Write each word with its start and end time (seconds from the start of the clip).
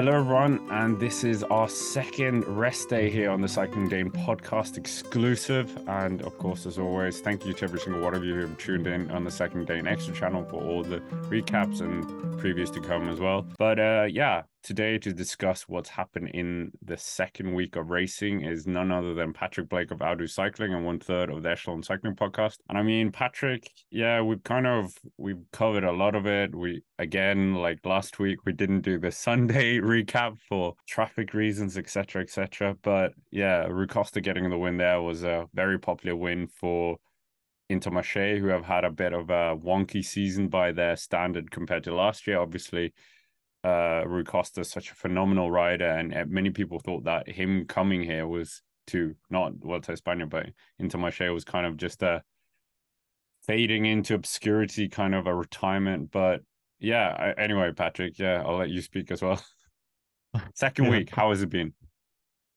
Hello, 0.00 0.12
everyone, 0.12 0.66
and 0.70 0.98
this 0.98 1.24
is 1.24 1.44
our 1.44 1.68
second 1.68 2.46
rest 2.46 2.88
day 2.88 3.10
here 3.10 3.30
on 3.30 3.42
the 3.42 3.48
Cycling 3.48 3.86
Dane 3.86 4.10
podcast 4.10 4.78
exclusive. 4.78 5.78
And 5.86 6.22
of 6.22 6.38
course, 6.38 6.64
as 6.64 6.78
always, 6.78 7.20
thank 7.20 7.44
you 7.44 7.52
to 7.52 7.64
every 7.64 7.80
single 7.80 8.00
one 8.00 8.14
of 8.14 8.24
you 8.24 8.32
who 8.32 8.40
have 8.40 8.56
tuned 8.56 8.86
in 8.86 9.10
on 9.10 9.24
the 9.24 9.30
Cycling 9.30 9.66
Dane 9.66 9.86
Extra 9.86 10.14
channel 10.14 10.42
for 10.46 10.56
all 10.56 10.82
the 10.82 11.00
recaps 11.28 11.82
and 11.82 12.06
previews 12.40 12.72
to 12.72 12.80
come 12.80 13.10
as 13.10 13.20
well. 13.20 13.46
But 13.58 13.78
uh, 13.78 14.06
yeah, 14.10 14.44
today 14.62 14.98
to 14.98 15.12
discuss 15.12 15.62
what's 15.68 15.88
happened 15.88 16.28
in 16.34 16.70
the 16.82 16.96
second 16.96 17.54
week 17.54 17.76
of 17.76 17.90
racing 17.90 18.42
is 18.42 18.66
none 18.66 18.92
other 18.92 19.14
than 19.14 19.32
Patrick 19.32 19.68
Blake 19.68 19.90
of 19.90 20.02
Outdo 20.02 20.26
Cycling 20.26 20.74
and 20.74 20.84
one 20.84 20.98
third 20.98 21.30
of 21.30 21.42
the 21.42 21.50
Echelon 21.50 21.82
Cycling 21.82 22.14
podcast. 22.14 22.58
And 22.68 22.76
I 22.76 22.82
mean, 22.82 23.10
Patrick, 23.10 23.70
yeah, 23.90 24.20
we've 24.20 24.42
kind 24.42 24.66
of 24.66 24.92
we've 25.16 25.42
covered 25.52 25.84
a 25.84 25.92
lot 25.92 26.14
of 26.14 26.26
it. 26.26 26.54
We 26.54 26.82
again, 26.98 27.54
like 27.54 27.84
last 27.84 28.18
week, 28.18 28.44
we 28.44 28.52
didn't 28.52 28.82
do 28.82 28.98
the 28.98 29.12
Sunday 29.30 29.78
recap 29.78 30.38
for 30.48 30.74
traffic 30.86 31.34
reasons, 31.34 31.78
etc., 31.78 32.22
etc. 32.22 32.76
But 32.82 33.12
yeah, 33.30 33.64
Rui 33.66 33.86
Costa 33.86 34.20
getting 34.20 34.48
the 34.50 34.58
win 34.58 34.76
there 34.76 35.00
was 35.00 35.24
a 35.24 35.46
very 35.54 35.78
popular 35.78 36.16
win 36.16 36.48
for 36.48 36.96
Intermarché, 37.70 38.38
who 38.38 38.48
have 38.48 38.64
had 38.64 38.84
a 38.84 38.90
bit 38.90 39.12
of 39.12 39.30
a 39.30 39.56
wonky 39.56 40.04
season 40.04 40.48
by 40.48 40.72
their 40.72 40.96
standard 40.96 41.50
compared 41.50 41.84
to 41.84 41.94
last 41.94 42.26
year. 42.26 42.40
Obviously, 42.40 42.92
uh, 43.64 44.02
Rui 44.06 44.24
Costa 44.24 44.62
is 44.62 44.70
such 44.70 44.90
a 44.90 44.94
phenomenal 44.94 45.50
rider, 45.50 45.88
and 45.88 46.14
uh, 46.14 46.24
many 46.28 46.50
people 46.50 46.78
thought 46.78 47.04
that 47.04 47.28
him 47.28 47.66
coming 47.66 48.02
here 48.02 48.26
was 48.26 48.62
to 48.88 49.14
not 49.28 49.52
Vuelta 49.60 49.92
España, 49.92 50.28
but 50.28 50.46
Intermarché 50.80 51.32
was 51.32 51.44
kind 51.44 51.66
of 51.66 51.76
just 51.76 52.02
a 52.02 52.22
fading 53.46 53.86
into 53.86 54.14
obscurity, 54.14 54.88
kind 54.88 55.14
of 55.14 55.26
a 55.26 55.34
retirement. 55.34 56.10
But 56.10 56.42
yeah, 56.78 57.08
I, 57.08 57.40
anyway, 57.40 57.72
Patrick, 57.72 58.18
yeah, 58.18 58.42
I'll 58.44 58.56
let 58.56 58.70
you 58.70 58.80
speak 58.80 59.10
as 59.10 59.22
well. 59.22 59.42
second 60.54 60.86
yeah. 60.86 60.90
week, 60.90 61.10
how 61.14 61.30
has 61.30 61.42
it 61.42 61.50
been? 61.50 61.74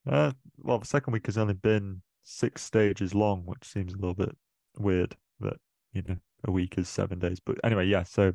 Uh, 0.09 0.31
well, 0.57 0.79
the 0.79 0.85
second 0.85 1.13
week 1.13 1.25
has 1.25 1.37
only 1.37 1.53
been 1.53 2.01
six 2.23 2.61
stages 2.63 3.13
long, 3.13 3.43
which 3.45 3.63
seems 3.63 3.93
a 3.93 3.97
little 3.97 4.15
bit 4.15 4.35
weird 4.77 5.15
that 5.39 5.57
you 5.93 6.01
know 6.07 6.17
a 6.45 6.51
week 6.51 6.77
is 6.77 6.89
seven 6.89 7.19
days. 7.19 7.39
But 7.39 7.57
anyway, 7.63 7.87
yeah, 7.87 8.03
so 8.03 8.33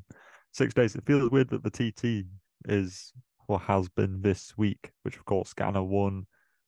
six 0.53 0.75
days. 0.75 0.95
It 0.95 1.07
feels 1.07 1.31
weird 1.31 1.49
that 1.51 1.63
the 1.63 1.71
TT 1.71 2.27
is 2.67 3.13
what 3.47 3.63
has 3.63 3.89
been 3.89 4.23
this 4.23 4.57
week, 4.57 4.93
which 5.03 5.17
of 5.17 5.25
course 5.25 5.55
Ganna 5.55 5.85
won 5.85 6.27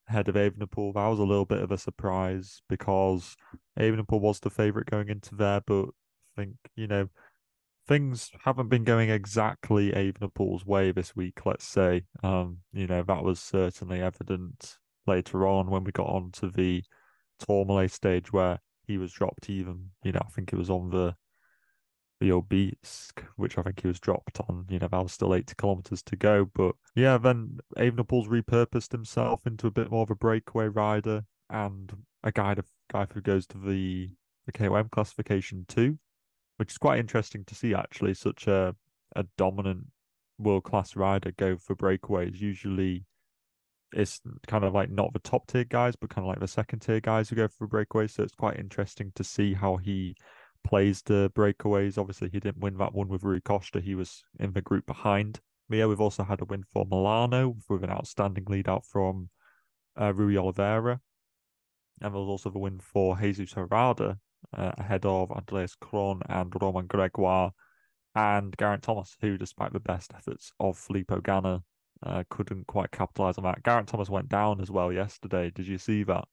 ahead 0.08 0.28
of 0.28 0.34
Evenepoel. 0.34 0.94
That 0.94 1.06
was 1.06 1.18
a 1.18 1.24
little 1.24 1.44
bit 1.44 1.62
of 1.62 1.70
a 1.70 1.78
surprise 1.78 2.62
because 2.68 3.36
Evenepoel 3.78 4.20
was 4.20 4.40
the 4.40 4.50
favourite 4.50 4.90
going 4.90 5.08
into 5.08 5.34
there, 5.34 5.60
but 5.66 5.86
I 6.36 6.42
think, 6.42 6.56
you 6.74 6.86
know, 6.86 7.08
things 7.86 8.30
haven't 8.44 8.68
been 8.68 8.84
going 8.84 9.10
exactly 9.10 9.92
Evenepoel's 9.92 10.64
way 10.64 10.92
this 10.92 11.14
week, 11.14 11.44
let's 11.44 11.66
say. 11.66 12.04
Um, 12.22 12.58
you 12.72 12.86
know, 12.86 13.02
that 13.02 13.22
was 13.22 13.40
certainly 13.40 14.00
evident 14.00 14.78
later 15.06 15.46
on 15.46 15.70
when 15.70 15.84
we 15.84 15.92
got 15.92 16.06
onto 16.06 16.50
the 16.50 16.82
Tourmalet 17.38 17.90
stage 17.90 18.32
where 18.32 18.60
he 18.86 18.98
was 18.98 19.12
dropped 19.12 19.48
even, 19.48 19.90
you 20.02 20.12
know, 20.12 20.22
I 20.24 20.28
think 20.30 20.52
it 20.52 20.58
was 20.58 20.70
on 20.70 20.90
the 20.90 21.14
Obelisk, 22.28 23.24
which 23.36 23.56
I 23.56 23.62
think 23.62 23.80
he 23.80 23.88
was 23.88 24.00
dropped 24.00 24.40
on. 24.40 24.66
You 24.68 24.78
know, 24.78 24.88
that 24.88 25.02
was 25.02 25.12
still 25.12 25.34
80 25.34 25.54
kilometers 25.56 26.02
to 26.02 26.16
go. 26.16 26.50
But 26.54 26.74
yeah, 26.94 27.16
then 27.18 27.58
Evenepoel's 27.78 28.28
repurposed 28.28 28.92
himself 28.92 29.46
into 29.46 29.66
a 29.66 29.70
bit 29.70 29.90
more 29.90 30.02
of 30.02 30.10
a 30.10 30.14
breakaway 30.14 30.66
rider 30.68 31.24
and 31.48 31.92
a 32.22 32.30
guy, 32.30 32.54
to, 32.54 32.64
guy 32.92 33.06
who 33.12 33.20
goes 33.20 33.46
to 33.48 33.58
the, 33.58 34.10
the 34.46 34.52
KOM 34.52 34.90
classification 34.90 35.64
too, 35.66 35.98
which 36.58 36.72
is 36.72 36.78
quite 36.78 36.98
interesting 36.98 37.44
to 37.46 37.54
see 37.54 37.74
actually. 37.74 38.14
Such 38.14 38.46
a, 38.46 38.74
a 39.16 39.24
dominant 39.38 39.86
world 40.38 40.64
class 40.64 40.96
rider 40.96 41.32
go 41.36 41.56
for 41.56 41.74
breakaways. 41.74 42.38
Usually 42.38 43.04
it's 43.92 44.20
kind 44.46 44.64
of 44.64 44.74
like 44.74 44.90
not 44.90 45.12
the 45.12 45.18
top 45.20 45.46
tier 45.46 45.64
guys, 45.64 45.96
but 45.96 46.10
kind 46.10 46.24
of 46.24 46.28
like 46.28 46.40
the 46.40 46.48
second 46.48 46.80
tier 46.80 47.00
guys 47.00 47.28
who 47.28 47.36
go 47.36 47.48
for 47.48 47.66
breakaways. 47.66 48.12
So 48.12 48.22
it's 48.22 48.34
quite 48.34 48.58
interesting 48.58 49.12
to 49.14 49.24
see 49.24 49.54
how 49.54 49.76
he 49.76 50.16
plays 50.64 51.02
the 51.02 51.30
breakaways. 51.34 51.98
Obviously, 51.98 52.28
he 52.28 52.40
didn't 52.40 52.60
win 52.60 52.76
that 52.78 52.94
one 52.94 53.08
with 53.08 53.22
Rui 53.22 53.40
Costa. 53.40 53.80
He 53.80 53.94
was 53.94 54.22
in 54.38 54.52
the 54.52 54.62
group 54.62 54.86
behind. 54.86 55.40
But 55.68 55.78
yeah, 55.78 55.86
we've 55.86 56.00
also 56.00 56.24
had 56.24 56.40
a 56.40 56.44
win 56.44 56.64
for 56.64 56.86
Molano 56.86 57.56
with 57.68 57.84
an 57.84 57.90
outstanding 57.90 58.44
lead 58.46 58.68
out 58.68 58.84
from 58.84 59.30
uh, 60.00 60.12
Rui 60.12 60.36
Oliveira. 60.36 61.00
And 62.00 62.14
there 62.14 62.20
was 62.20 62.28
also 62.28 62.50
the 62.50 62.58
win 62.58 62.80
for 62.80 63.16
Jesus 63.16 63.52
Herrada 63.52 64.18
uh, 64.56 64.72
ahead 64.78 65.04
of 65.04 65.30
Andreas 65.30 65.76
Kron 65.76 66.22
and 66.28 66.52
Romain 66.60 66.88
Grégoire 66.88 67.52
and 68.14 68.54
Geraint 68.58 68.82
Thomas, 68.82 69.16
who, 69.20 69.36
despite 69.36 69.72
the 69.72 69.80
best 69.80 70.12
efforts 70.16 70.52
of 70.58 70.78
Filippo 70.78 71.20
Ganna, 71.20 71.62
uh, 72.02 72.24
couldn't 72.30 72.66
quite 72.66 72.90
capitalize 72.90 73.38
on 73.38 73.44
that. 73.44 73.62
Geraint 73.64 73.88
Thomas 73.88 74.08
went 74.08 74.28
down 74.28 74.60
as 74.60 74.70
well 74.70 74.92
yesterday. 74.92 75.50
Did 75.50 75.66
you 75.66 75.78
see 75.78 76.02
that? 76.04 76.24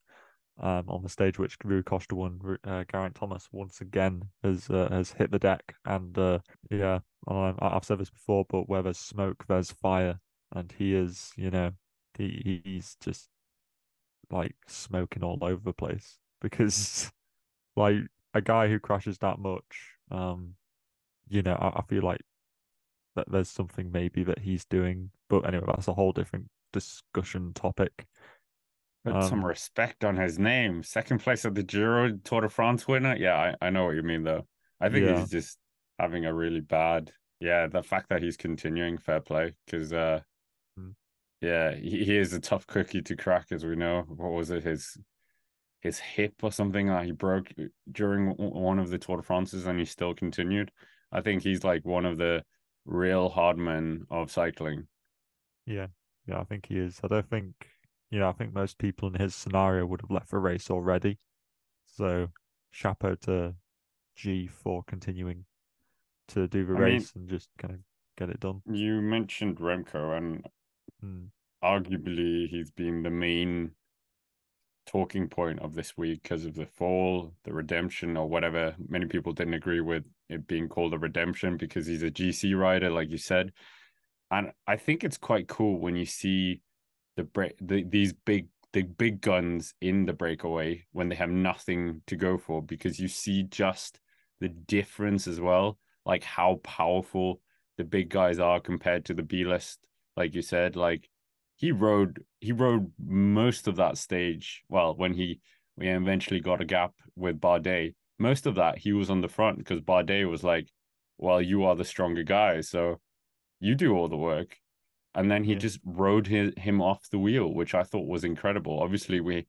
Um, 0.59 0.85
on 0.89 1.03
the 1.03 1.09
stage, 1.09 1.39
which 1.39 1.57
Rui 1.63 1.83
Costa 1.83 2.15
won. 2.15 2.57
Uh, 2.63 2.83
Thomas 3.13 3.47
once 3.51 3.81
again 3.81 4.23
has 4.43 4.69
uh, 4.69 4.89
has 4.91 5.11
hit 5.13 5.31
the 5.31 5.39
deck, 5.39 5.75
and 5.85 6.17
uh, 6.17 6.39
yeah, 6.71 6.99
um, 7.27 7.57
I've 7.59 7.83
said 7.85 7.99
this 7.99 8.09
before, 8.09 8.45
but 8.49 8.69
where 8.69 8.81
there's 8.83 8.97
smoke, 8.99 9.45
there's 9.47 9.71
fire, 9.71 10.19
and 10.53 10.71
he 10.77 10.93
is, 10.95 11.31
you 11.37 11.51
know, 11.51 11.71
he 12.17 12.61
he's 12.65 12.95
just 13.01 13.29
like 14.29 14.55
smoking 14.67 15.23
all 15.23 15.39
over 15.41 15.61
the 15.63 15.73
place 15.73 16.17
because, 16.41 17.11
like, 17.75 17.97
a 18.33 18.41
guy 18.41 18.67
who 18.67 18.79
crashes 18.79 19.17
that 19.19 19.39
much, 19.39 19.95
um, 20.11 20.55
you 21.29 21.41
know, 21.43 21.55
I, 21.55 21.79
I 21.79 21.83
feel 21.89 22.03
like 22.03 22.21
that 23.15 23.31
there's 23.31 23.49
something 23.49 23.91
maybe 23.91 24.23
that 24.23 24.39
he's 24.39 24.65
doing, 24.65 25.11
but 25.29 25.41
anyway, 25.47 25.65
that's 25.67 25.87
a 25.87 25.93
whole 25.93 26.11
different 26.11 26.49
discussion 26.73 27.53
topic. 27.53 28.05
Put 29.05 29.15
um, 29.15 29.29
some 29.29 29.45
respect 29.45 30.03
on 30.03 30.17
his 30.17 30.37
name. 30.37 30.83
Second 30.83 31.19
place 31.19 31.45
at 31.45 31.55
the 31.55 31.63
Giro 31.63 32.17
Tour 32.23 32.41
de 32.41 32.49
France 32.49 32.87
winner. 32.87 33.15
Yeah, 33.15 33.35
I, 33.61 33.67
I 33.67 33.69
know 33.69 33.85
what 33.85 33.95
you 33.95 34.03
mean 34.03 34.23
though. 34.23 34.45
I 34.81 34.89
think 34.89 35.05
yeah. 35.05 35.19
he's 35.19 35.29
just 35.29 35.57
having 35.97 36.25
a 36.25 36.33
really 36.33 36.61
bad. 36.61 37.11
Yeah, 37.39 37.67
the 37.67 37.83
fact 37.83 38.09
that 38.09 38.21
he's 38.21 38.37
continuing, 38.37 38.97
fair 38.97 39.19
play, 39.19 39.53
because 39.65 39.93
uh, 39.93 40.21
mm. 40.79 40.93
yeah, 41.41 41.75
he, 41.75 42.03
he 42.03 42.17
is 42.17 42.33
a 42.33 42.39
tough 42.39 42.65
cookie 42.65 43.01
to 43.03 43.15
crack, 43.15 43.47
as 43.51 43.63
we 43.63 43.75
know. 43.75 44.03
What 44.07 44.31
was 44.31 44.49
it? 44.49 44.63
His 44.63 44.97
his 45.81 45.99
hip 45.99 46.33
or 46.41 46.51
something 46.51 46.87
that 46.87 47.05
he 47.05 47.11
broke 47.11 47.53
during 47.91 48.31
one 48.31 48.79
of 48.79 48.89
the 48.89 48.97
Tour 48.97 49.17
de 49.17 49.23
France's, 49.23 49.67
and 49.67 49.79
he 49.79 49.85
still 49.85 50.13
continued. 50.13 50.71
I 51.11 51.21
think 51.21 51.43
he's 51.43 51.63
like 51.63 51.85
one 51.85 52.05
of 52.05 52.17
the 52.17 52.43
real 52.85 53.29
hard 53.29 53.57
men 53.57 54.05
of 54.09 54.31
cycling. 54.31 54.87
Yeah, 55.65 55.87
yeah, 56.27 56.39
I 56.39 56.43
think 56.43 56.65
he 56.67 56.77
is. 56.77 56.99
I 57.03 57.07
don't 57.07 57.29
think 57.29 57.53
you 58.09 58.19
know, 58.19 58.29
I 58.29 58.33
think 58.33 58.53
most 58.53 58.77
people 58.77 59.09
in 59.09 59.19
his 59.19 59.35
scenario 59.35 59.85
would 59.85 60.01
have 60.01 60.11
left 60.11 60.31
the 60.31 60.37
race 60.37 60.69
already. 60.69 61.19
So, 61.85 62.29
chapeau 62.71 63.15
to 63.21 63.55
G 64.15 64.47
for 64.47 64.83
continuing 64.83 65.45
to 66.29 66.47
do 66.47 66.65
the 66.65 66.75
I 66.75 66.79
race 66.79 67.15
mean, 67.15 67.23
and 67.23 67.29
just 67.29 67.49
kind 67.57 67.73
of 67.73 67.79
get 68.17 68.29
it 68.29 68.39
done. 68.39 68.61
You 68.65 69.01
mentioned 69.01 69.57
Remco, 69.57 70.17
and 70.17 70.45
hmm. 71.01 71.25
arguably 71.63 72.47
he's 72.49 72.71
been 72.71 73.03
the 73.03 73.09
main 73.09 73.71
talking 74.85 75.27
point 75.27 75.59
of 75.59 75.75
this 75.75 75.97
week 75.97 76.23
because 76.23 76.45
of 76.45 76.55
the 76.55 76.65
fall, 76.65 77.33
the 77.43 77.53
redemption, 77.53 78.17
or 78.17 78.27
whatever. 78.27 78.75
Many 78.87 79.05
people 79.05 79.33
didn't 79.33 79.53
agree 79.53 79.81
with 79.81 80.03
it 80.29 80.47
being 80.47 80.69
called 80.69 80.93
a 80.93 80.97
redemption 80.97 81.57
because 81.57 81.85
he's 81.85 82.03
a 82.03 82.11
GC 82.11 82.57
rider, 82.57 82.89
like 82.89 83.09
you 83.09 83.17
said. 83.17 83.51
And 84.31 84.51
I 84.65 84.75
think 84.77 85.03
it's 85.03 85.17
quite 85.17 85.47
cool 85.47 85.79
when 85.79 85.95
you 85.95 86.05
see 86.05 86.61
the 87.17 87.23
break 87.23 87.53
the, 87.59 87.83
these 87.83 88.13
big 88.13 88.47
the 88.73 88.83
big 88.83 89.21
guns 89.21 89.73
in 89.81 90.05
the 90.05 90.13
breakaway 90.13 90.85
when 90.91 91.09
they 91.09 91.15
have 91.15 91.29
nothing 91.29 92.01
to 92.07 92.15
go 92.15 92.37
for 92.37 92.61
because 92.61 92.99
you 92.99 93.07
see 93.07 93.43
just 93.43 93.99
the 94.39 94.47
difference 94.47 95.27
as 95.27 95.41
well 95.41 95.77
like 96.05 96.23
how 96.23 96.59
powerful 96.63 97.41
the 97.77 97.83
big 97.83 98.09
guys 98.09 98.39
are 98.39 98.59
compared 98.59 99.03
to 99.03 99.13
the 99.13 99.23
b 99.23 99.43
list 99.43 99.79
like 100.15 100.33
you 100.35 100.41
said 100.41 100.75
like 100.75 101.09
he 101.55 101.71
rode 101.71 102.23
he 102.39 102.51
rode 102.51 102.91
most 103.03 103.67
of 103.67 103.75
that 103.75 103.97
stage 103.97 104.63
well 104.69 104.95
when 104.95 105.13
he 105.13 105.39
we 105.75 105.87
eventually 105.87 106.39
got 106.39 106.61
a 106.61 106.65
gap 106.65 106.93
with 107.15 107.41
Bardet 107.41 107.95
most 108.19 108.45
of 108.45 108.55
that 108.55 108.77
he 108.77 108.93
was 108.93 109.09
on 109.09 109.21
the 109.21 109.27
front 109.27 109.57
because 109.57 109.81
Bardet 109.81 110.29
was 110.29 110.43
like 110.43 110.69
well 111.17 111.41
you 111.41 111.63
are 111.63 111.75
the 111.75 111.85
stronger 111.85 112.23
guy 112.23 112.61
so 112.61 112.99
you 113.59 113.73
do 113.73 113.95
all 113.95 114.07
the 114.07 114.17
work 114.17 114.57
and 115.17 115.31
then 115.31 115.43
he 115.43 115.53
yeah. 115.53 115.57
just 115.57 115.79
rode 115.83 116.27
his, 116.27 116.53
him 116.57 116.79
off 116.79 117.09
the 117.09 117.17
wheel, 117.17 117.51
which 117.51 117.73
I 117.73 117.81
thought 117.81 118.07
was 118.07 118.23
incredible. 118.23 118.79
Obviously, 118.79 119.19
we 119.19 119.47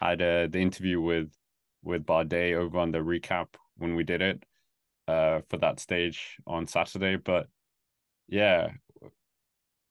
had 0.00 0.22
uh, 0.22 0.48
the 0.48 0.58
interview 0.58 1.00
with 1.00 1.30
with 1.82 2.06
Bardet 2.06 2.56
over 2.56 2.78
on 2.78 2.90
the 2.90 2.98
recap 2.98 3.48
when 3.76 3.94
we 3.94 4.02
did 4.02 4.22
it 4.22 4.44
uh, 5.08 5.40
for 5.48 5.58
that 5.58 5.78
stage 5.78 6.38
on 6.46 6.66
Saturday. 6.66 7.16
But 7.16 7.48
yeah, 8.28 8.70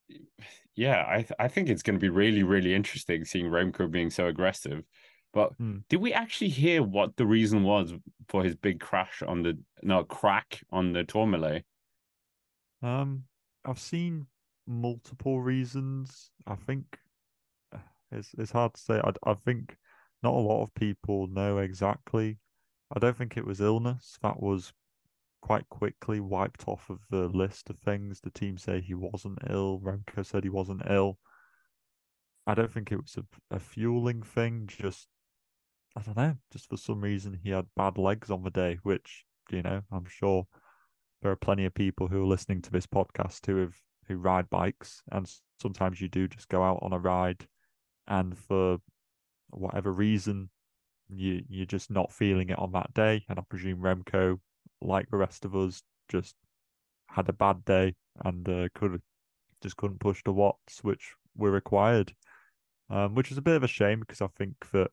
yeah, 0.75 1.05
I 1.07 1.17
th- 1.17 1.37
I 1.37 1.47
think 1.47 1.69
it's 1.69 1.83
going 1.83 1.97
to 1.97 2.01
be 2.01 2.09
really 2.09 2.41
really 2.41 2.73
interesting 2.73 3.23
seeing 3.23 3.45
Remco 3.45 3.89
being 3.89 4.09
so 4.09 4.25
aggressive. 4.25 4.83
But 5.31 5.53
hmm. 5.53 5.77
did 5.89 6.01
we 6.01 6.11
actually 6.11 6.49
hear 6.49 6.81
what 6.81 7.15
the 7.17 7.27
reason 7.27 7.61
was 7.61 7.93
for 8.29 8.43
his 8.43 8.55
big 8.55 8.79
crash 8.79 9.21
on 9.21 9.43
the 9.43 9.59
no 9.83 10.03
crack 10.03 10.63
on 10.71 10.91
the 10.91 11.03
Tourmalet? 11.03 11.65
Um, 12.81 13.25
I've 13.63 13.77
seen 13.77 14.25
multiple 14.69 15.41
reasons. 15.41 16.31
I 16.47 16.55
think 16.55 16.85
it's 18.11 18.33
it's 18.37 18.51
hard 18.51 18.75
to 18.75 18.81
say. 18.81 19.01
I 19.03 19.11
I 19.29 19.33
think 19.33 19.75
not 20.23 20.33
a 20.33 20.37
lot 20.37 20.63
of 20.63 20.73
people 20.73 21.27
know 21.27 21.57
exactly. 21.57 22.37
I 22.95 22.99
don't 22.99 23.17
think 23.17 23.35
it 23.35 23.45
was 23.45 23.61
illness. 23.61 24.17
That 24.21 24.41
was 24.41 24.73
quite 25.41 25.67
quickly 25.69 26.19
wiped 26.19 26.67
off 26.67 26.89
of 26.89 26.99
the 27.09 27.27
list 27.27 27.69
of 27.69 27.79
things. 27.79 28.19
The 28.21 28.31
team 28.31 28.57
say 28.57 28.81
he 28.81 28.93
wasn't 28.93 29.39
ill. 29.49 29.79
Remco 29.79 30.25
said 30.25 30.43
he 30.43 30.49
wasn't 30.49 30.83
ill. 30.89 31.17
I 32.45 32.55
don't 32.55 32.71
think 32.71 32.91
it 32.91 33.01
was 33.01 33.17
a, 33.17 33.55
a 33.55 33.59
fueling 33.59 34.23
thing. 34.23 34.67
Just 34.67 35.07
I 35.95 36.01
don't 36.01 36.17
know. 36.17 36.35
Just 36.51 36.69
for 36.69 36.77
some 36.77 37.01
reason 37.01 37.39
he 37.43 37.49
had 37.51 37.67
bad 37.75 37.97
legs 37.97 38.29
on 38.29 38.43
the 38.43 38.51
day, 38.51 38.79
which 38.83 39.25
you 39.49 39.61
know 39.61 39.81
I'm 39.91 40.05
sure 40.05 40.47
there 41.21 41.31
are 41.31 41.37
plenty 41.37 41.65
of 41.65 41.73
people 41.73 42.07
who 42.07 42.23
are 42.23 42.27
listening 42.27 42.61
to 42.63 42.71
this 42.71 42.87
podcast 42.87 43.45
who 43.45 43.57
have 43.57 43.75
who 44.09 44.17
ride 44.17 44.49
bikes, 44.49 45.01
and 45.11 45.31
sometimes 45.61 46.01
you 46.01 46.09
do 46.09 46.27
just 46.27 46.49
go 46.49 46.61
out 46.63 46.79
on 46.81 46.91
a 46.91 46.99
ride, 46.99 47.47
and 48.07 48.37
for 48.37 48.79
whatever 49.51 49.93
reason, 49.93 50.49
you 51.09 51.43
you're 51.47 51.65
just 51.65 51.89
not 51.89 52.11
feeling 52.11 52.49
it 52.49 52.59
on 52.59 52.73
that 52.73 52.93
day. 52.93 53.23
And 53.29 53.39
I 53.39 53.43
presume 53.49 53.79
Remco, 53.79 54.39
like 54.81 55.09
the 55.09 55.17
rest 55.17 55.45
of 55.45 55.55
us, 55.55 55.81
just 56.09 56.35
had 57.07 57.29
a 57.29 57.33
bad 57.33 57.63
day 57.65 57.95
and 58.25 58.47
uh, 58.49 58.67
could 58.75 59.01
just 59.61 59.77
couldn't 59.77 59.99
push 59.99 60.21
the 60.23 60.33
watts 60.33 60.83
which 60.83 61.13
were 61.35 61.51
required, 61.51 62.13
um, 62.89 63.15
which 63.15 63.31
is 63.31 63.37
a 63.37 63.41
bit 63.41 63.55
of 63.55 63.63
a 63.63 63.67
shame 63.67 63.99
because 63.99 64.21
I 64.21 64.27
think 64.37 64.53
that, 64.73 64.91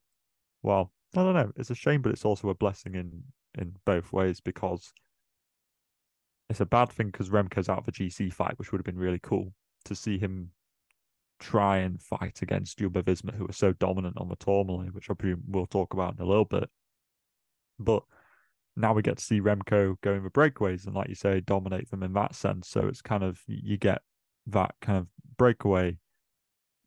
well, 0.63 0.91
I 1.15 1.23
don't 1.23 1.35
know, 1.35 1.51
it's 1.55 1.69
a 1.69 1.75
shame, 1.75 2.01
but 2.01 2.11
it's 2.11 2.25
also 2.25 2.49
a 2.49 2.55
blessing 2.55 2.95
in 2.95 3.23
in 3.57 3.75
both 3.85 4.13
ways 4.13 4.39
because 4.39 4.93
it's 6.49 6.61
a 6.61 6.65
bad 6.65 6.89
thing 6.89 7.07
because 7.07 7.29
Remco's 7.29 7.69
out 7.69 7.79
of 7.79 7.87
a 7.87 7.91
GC 7.91 8.31
fight, 8.33 8.57
which 8.57 8.71
would 8.71 8.79
have 8.79 8.85
been 8.85 8.97
really 8.97 9.19
cool 9.21 9.53
to 9.85 9.95
see 9.95 10.17
him 10.17 10.51
try 11.39 11.77
and 11.77 12.01
fight 12.01 12.41
against 12.41 12.77
Jumbo 12.79 13.01
Visma, 13.01 13.35
who 13.35 13.47
are 13.47 13.53
so 13.53 13.73
dominant 13.73 14.17
on 14.17 14.29
the 14.29 14.35
Tourmalet, 14.35 14.93
which 14.93 15.09
I 15.09 15.13
presume 15.13 15.43
we'll 15.47 15.65
talk 15.65 15.93
about 15.93 16.15
in 16.15 16.21
a 16.21 16.27
little 16.27 16.45
bit. 16.45 16.69
But 17.79 18.03
now 18.75 18.93
we 18.93 19.01
get 19.01 19.17
to 19.17 19.23
see 19.23 19.41
Remco 19.41 19.99
going 20.01 20.23
the 20.23 20.29
breakaways 20.29 20.85
and, 20.85 20.95
like 20.95 21.09
you 21.09 21.15
say, 21.15 21.41
dominate 21.41 21.89
them 21.91 22.03
in 22.03 22.13
that 22.13 22.35
sense. 22.35 22.69
So 22.69 22.87
it's 22.87 23.01
kind 23.01 23.23
of 23.23 23.39
you 23.47 23.77
get 23.77 24.01
that 24.47 24.75
kind 24.81 24.99
of 24.99 25.07
breakaway 25.37 25.97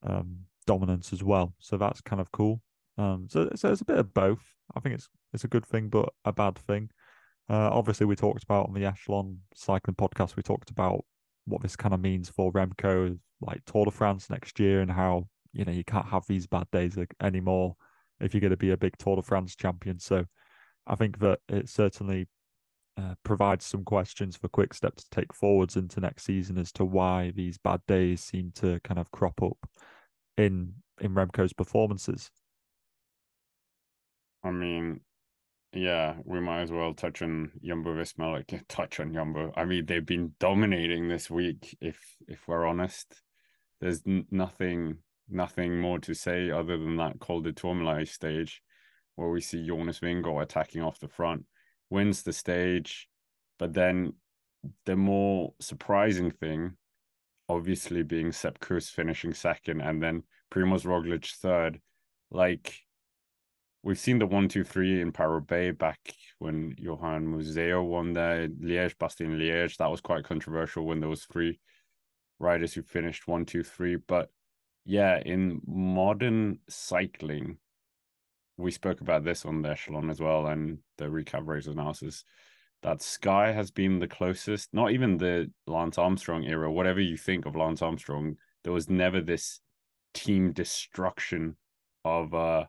um, 0.02 0.40
dominance 0.66 1.12
as 1.12 1.22
well. 1.22 1.54
So 1.58 1.76
that's 1.76 2.00
kind 2.00 2.20
of 2.20 2.32
cool. 2.32 2.62
Um, 2.96 3.26
so, 3.28 3.50
so 3.54 3.70
it's 3.70 3.80
a 3.80 3.86
bit 3.86 3.98
of 3.98 4.14
both. 4.14 4.54
I 4.74 4.80
think 4.80 4.94
it's 4.94 5.08
it's 5.32 5.44
a 5.44 5.48
good 5.48 5.66
thing, 5.66 5.88
but 5.88 6.10
a 6.24 6.32
bad 6.32 6.58
thing. 6.58 6.90
Uh, 7.50 7.68
obviously, 7.72 8.06
we 8.06 8.14
talked 8.14 8.44
about 8.44 8.68
on 8.68 8.74
the 8.74 8.84
Echelon 8.84 9.40
Cycling 9.54 9.96
podcast, 9.96 10.36
we 10.36 10.42
talked 10.42 10.70
about 10.70 11.04
what 11.46 11.60
this 11.60 11.74
kind 11.74 11.92
of 11.92 12.00
means 12.00 12.28
for 12.28 12.52
Remco, 12.52 13.18
like 13.40 13.64
Tour 13.64 13.86
de 13.86 13.90
France 13.90 14.30
next 14.30 14.60
year, 14.60 14.82
and 14.82 14.90
how 14.90 15.26
you 15.52 15.64
know 15.64 15.72
you 15.72 15.82
can't 15.82 16.06
have 16.06 16.24
these 16.28 16.46
bad 16.46 16.70
days 16.70 16.96
anymore 17.20 17.74
if 18.20 18.32
you're 18.32 18.40
going 18.40 18.52
to 18.52 18.56
be 18.56 18.70
a 18.70 18.76
big 18.76 18.96
Tour 18.98 19.16
de 19.16 19.22
France 19.22 19.56
champion. 19.56 19.98
So, 19.98 20.26
I 20.86 20.94
think 20.94 21.18
that 21.18 21.40
it 21.48 21.68
certainly 21.68 22.28
uh, 22.96 23.16
provides 23.24 23.66
some 23.66 23.82
questions 23.82 24.36
for 24.36 24.46
Quick 24.46 24.72
Step 24.72 24.94
to 24.94 25.04
take 25.10 25.34
forwards 25.34 25.74
into 25.74 25.98
next 25.98 26.22
season 26.22 26.56
as 26.56 26.70
to 26.72 26.84
why 26.84 27.32
these 27.34 27.58
bad 27.58 27.80
days 27.88 28.20
seem 28.20 28.52
to 28.56 28.78
kind 28.84 29.00
of 29.00 29.10
crop 29.10 29.42
up 29.42 29.58
in 30.38 30.74
in 31.00 31.14
Remco's 31.14 31.52
performances. 31.52 32.30
I 34.44 34.52
mean, 34.52 35.00
yeah, 35.72 36.16
we 36.24 36.40
might 36.40 36.62
as 36.62 36.72
well 36.72 36.94
touch 36.94 37.22
on 37.22 37.52
Jumbo 37.62 37.94
Visma. 37.94 38.32
Like 38.32 38.64
touch 38.68 39.00
on 39.00 39.12
Jumbo. 39.14 39.52
I 39.56 39.64
mean, 39.64 39.86
they've 39.86 40.04
been 40.04 40.34
dominating 40.40 41.08
this 41.08 41.30
week. 41.30 41.76
If 41.80 41.98
if 42.28 42.46
we're 42.48 42.66
honest, 42.66 43.22
there's 43.80 44.02
n- 44.06 44.26
nothing 44.30 44.98
nothing 45.28 45.80
more 45.80 46.00
to 46.00 46.14
say 46.14 46.50
other 46.50 46.76
than 46.76 46.96
that 46.96 47.20
Col 47.20 47.40
du 47.40 47.52
Tourmalet 47.52 48.08
stage, 48.08 48.62
where 49.14 49.28
we 49.28 49.40
see 49.40 49.64
Jonas 49.64 50.00
Vingegaard 50.00 50.42
attacking 50.42 50.82
off 50.82 50.98
the 50.98 51.08
front, 51.08 51.44
wins 51.88 52.22
the 52.22 52.32
stage, 52.32 53.08
but 53.58 53.72
then 53.72 54.14
the 54.86 54.96
more 54.96 55.54
surprising 55.60 56.32
thing, 56.32 56.72
obviously 57.48 58.02
being 58.02 58.32
Sepp 58.32 58.58
Kuss 58.58 58.90
finishing 58.90 59.34
second, 59.34 59.80
and 59.80 60.02
then 60.02 60.24
Primoz 60.52 60.84
Roglic 60.84 61.32
third. 61.36 61.80
Like 62.32 62.74
we've 63.82 63.98
seen 63.98 64.18
the 64.18 64.26
one, 64.26 64.48
two, 64.48 64.64
three 64.64 65.00
in 65.00 65.12
Paris-Roubaix 65.12 65.76
back 65.78 66.14
when 66.38 66.74
Johan 66.78 67.26
Museeuw 67.26 67.86
won 67.86 68.12
there, 68.12 68.48
Liège, 68.48 68.96
Bastogne-Liège. 68.96 69.76
That 69.76 69.90
was 69.90 70.00
quite 70.00 70.24
controversial 70.24 70.86
when 70.86 71.00
there 71.00 71.08
was 71.08 71.24
three 71.24 71.58
riders 72.38 72.74
who 72.74 72.82
finished 72.82 73.26
one, 73.26 73.44
two, 73.44 73.62
three. 73.62 73.96
But 73.96 74.30
yeah, 74.84 75.20
in 75.24 75.60
modern 75.66 76.58
cycling, 76.68 77.58
we 78.56 78.70
spoke 78.70 79.00
about 79.00 79.24
this 79.24 79.46
on 79.46 79.62
the 79.62 79.70
echelon 79.70 80.10
as 80.10 80.20
well, 80.20 80.46
and 80.46 80.78
the 80.98 81.06
recap 81.06 81.46
race 81.46 81.66
analysis. 81.66 82.24
That 82.82 83.02
Sky 83.02 83.52
has 83.52 83.70
been 83.70 83.98
the 83.98 84.08
closest, 84.08 84.72
not 84.72 84.92
even 84.92 85.18
the 85.18 85.50
Lance 85.66 85.98
Armstrong 85.98 86.44
era, 86.44 86.72
whatever 86.72 87.00
you 87.00 87.18
think 87.18 87.44
of 87.44 87.56
Lance 87.56 87.82
Armstrong, 87.82 88.36
there 88.64 88.72
was 88.72 88.88
never 88.88 89.20
this 89.20 89.60
team 90.14 90.52
destruction 90.52 91.56
of 92.04 92.34
uh 92.34 92.64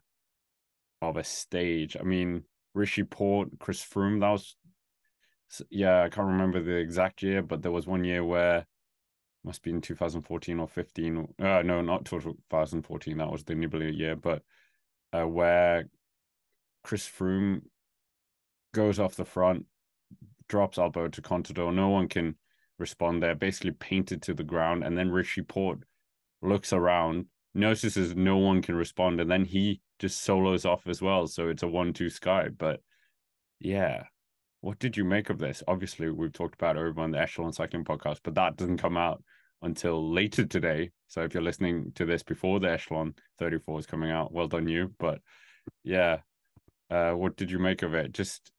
of 1.01 1.17
a 1.17 1.23
stage. 1.23 1.97
I 1.99 2.03
mean, 2.03 2.43
Richie 2.73 3.03
Porte, 3.03 3.59
Chris 3.59 3.83
Froome, 3.83 4.21
that 4.21 4.29
was 4.29 4.55
yeah, 5.69 6.03
I 6.03 6.09
can't 6.09 6.27
remember 6.27 6.61
the 6.61 6.75
exact 6.75 7.21
year, 7.21 7.41
but 7.41 7.61
there 7.61 7.71
was 7.71 7.85
one 7.85 8.03
year 8.03 8.23
where 8.23 8.65
must 9.43 9.63
be 9.63 9.71
in 9.71 9.81
2014 9.81 10.59
or 10.59 10.67
15. 10.67 11.27
Uh, 11.39 11.61
no, 11.63 11.81
not 11.81 12.05
2014. 12.05 13.17
That 13.17 13.31
was 13.31 13.43
the 13.43 13.55
Nibali 13.55 13.95
year, 13.97 14.15
but 14.15 14.43
uh, 15.13 15.27
where 15.27 15.89
Chris 16.83 17.07
Froome 17.09 17.63
goes 18.73 18.99
off 18.99 19.15
the 19.15 19.25
front, 19.25 19.65
drops 20.47 20.77
Alberto 20.77 21.21
Contador. 21.21 21.73
No 21.73 21.89
one 21.89 22.07
can 22.07 22.35
respond 22.77 23.21
there. 23.21 23.35
Basically 23.35 23.71
painted 23.71 24.21
to 24.23 24.33
the 24.33 24.43
ground, 24.43 24.83
and 24.83 24.97
then 24.97 25.11
Richie 25.11 25.41
Porte 25.41 25.83
looks 26.41 26.71
around, 26.71 27.25
notices 27.53 28.15
no 28.15 28.37
one 28.37 28.61
can 28.61 28.75
respond, 28.75 29.19
and 29.19 29.29
then 29.29 29.45
he 29.45 29.81
just 30.01 30.23
solos 30.23 30.65
off 30.65 30.87
as 30.87 31.01
well. 31.01 31.27
So 31.27 31.47
it's 31.47 31.63
a 31.63 31.67
one-two 31.67 32.09
sky. 32.09 32.49
But 32.49 32.81
yeah, 33.59 34.03
what 34.59 34.79
did 34.79 34.97
you 34.97 35.05
make 35.05 35.29
of 35.29 35.37
this? 35.37 35.63
Obviously, 35.67 36.09
we've 36.09 36.33
talked 36.33 36.55
about 36.55 36.75
it 36.75 36.79
over 36.79 36.99
on 37.01 37.11
the 37.11 37.19
Echelon 37.19 37.53
Cycling 37.53 37.85
podcast, 37.85 38.19
but 38.23 38.35
that 38.35 38.57
doesn't 38.57 38.79
come 38.79 38.97
out 38.97 39.23
until 39.61 40.11
later 40.11 40.45
today. 40.45 40.89
So 41.07 41.21
if 41.21 41.33
you're 41.33 41.43
listening 41.43 41.91
to 41.95 42.05
this 42.05 42.23
before 42.23 42.59
the 42.59 42.71
Echelon 42.71 43.13
34 43.37 43.79
is 43.79 43.85
coming 43.85 44.09
out, 44.09 44.33
well 44.33 44.47
done 44.47 44.67
you. 44.67 44.91
But 44.99 45.19
yeah, 45.83 46.17
uh, 46.89 47.11
what 47.11 47.37
did 47.37 47.51
you 47.51 47.59
make 47.59 47.83
of 47.83 47.93
it? 47.93 48.11
Just 48.11 48.51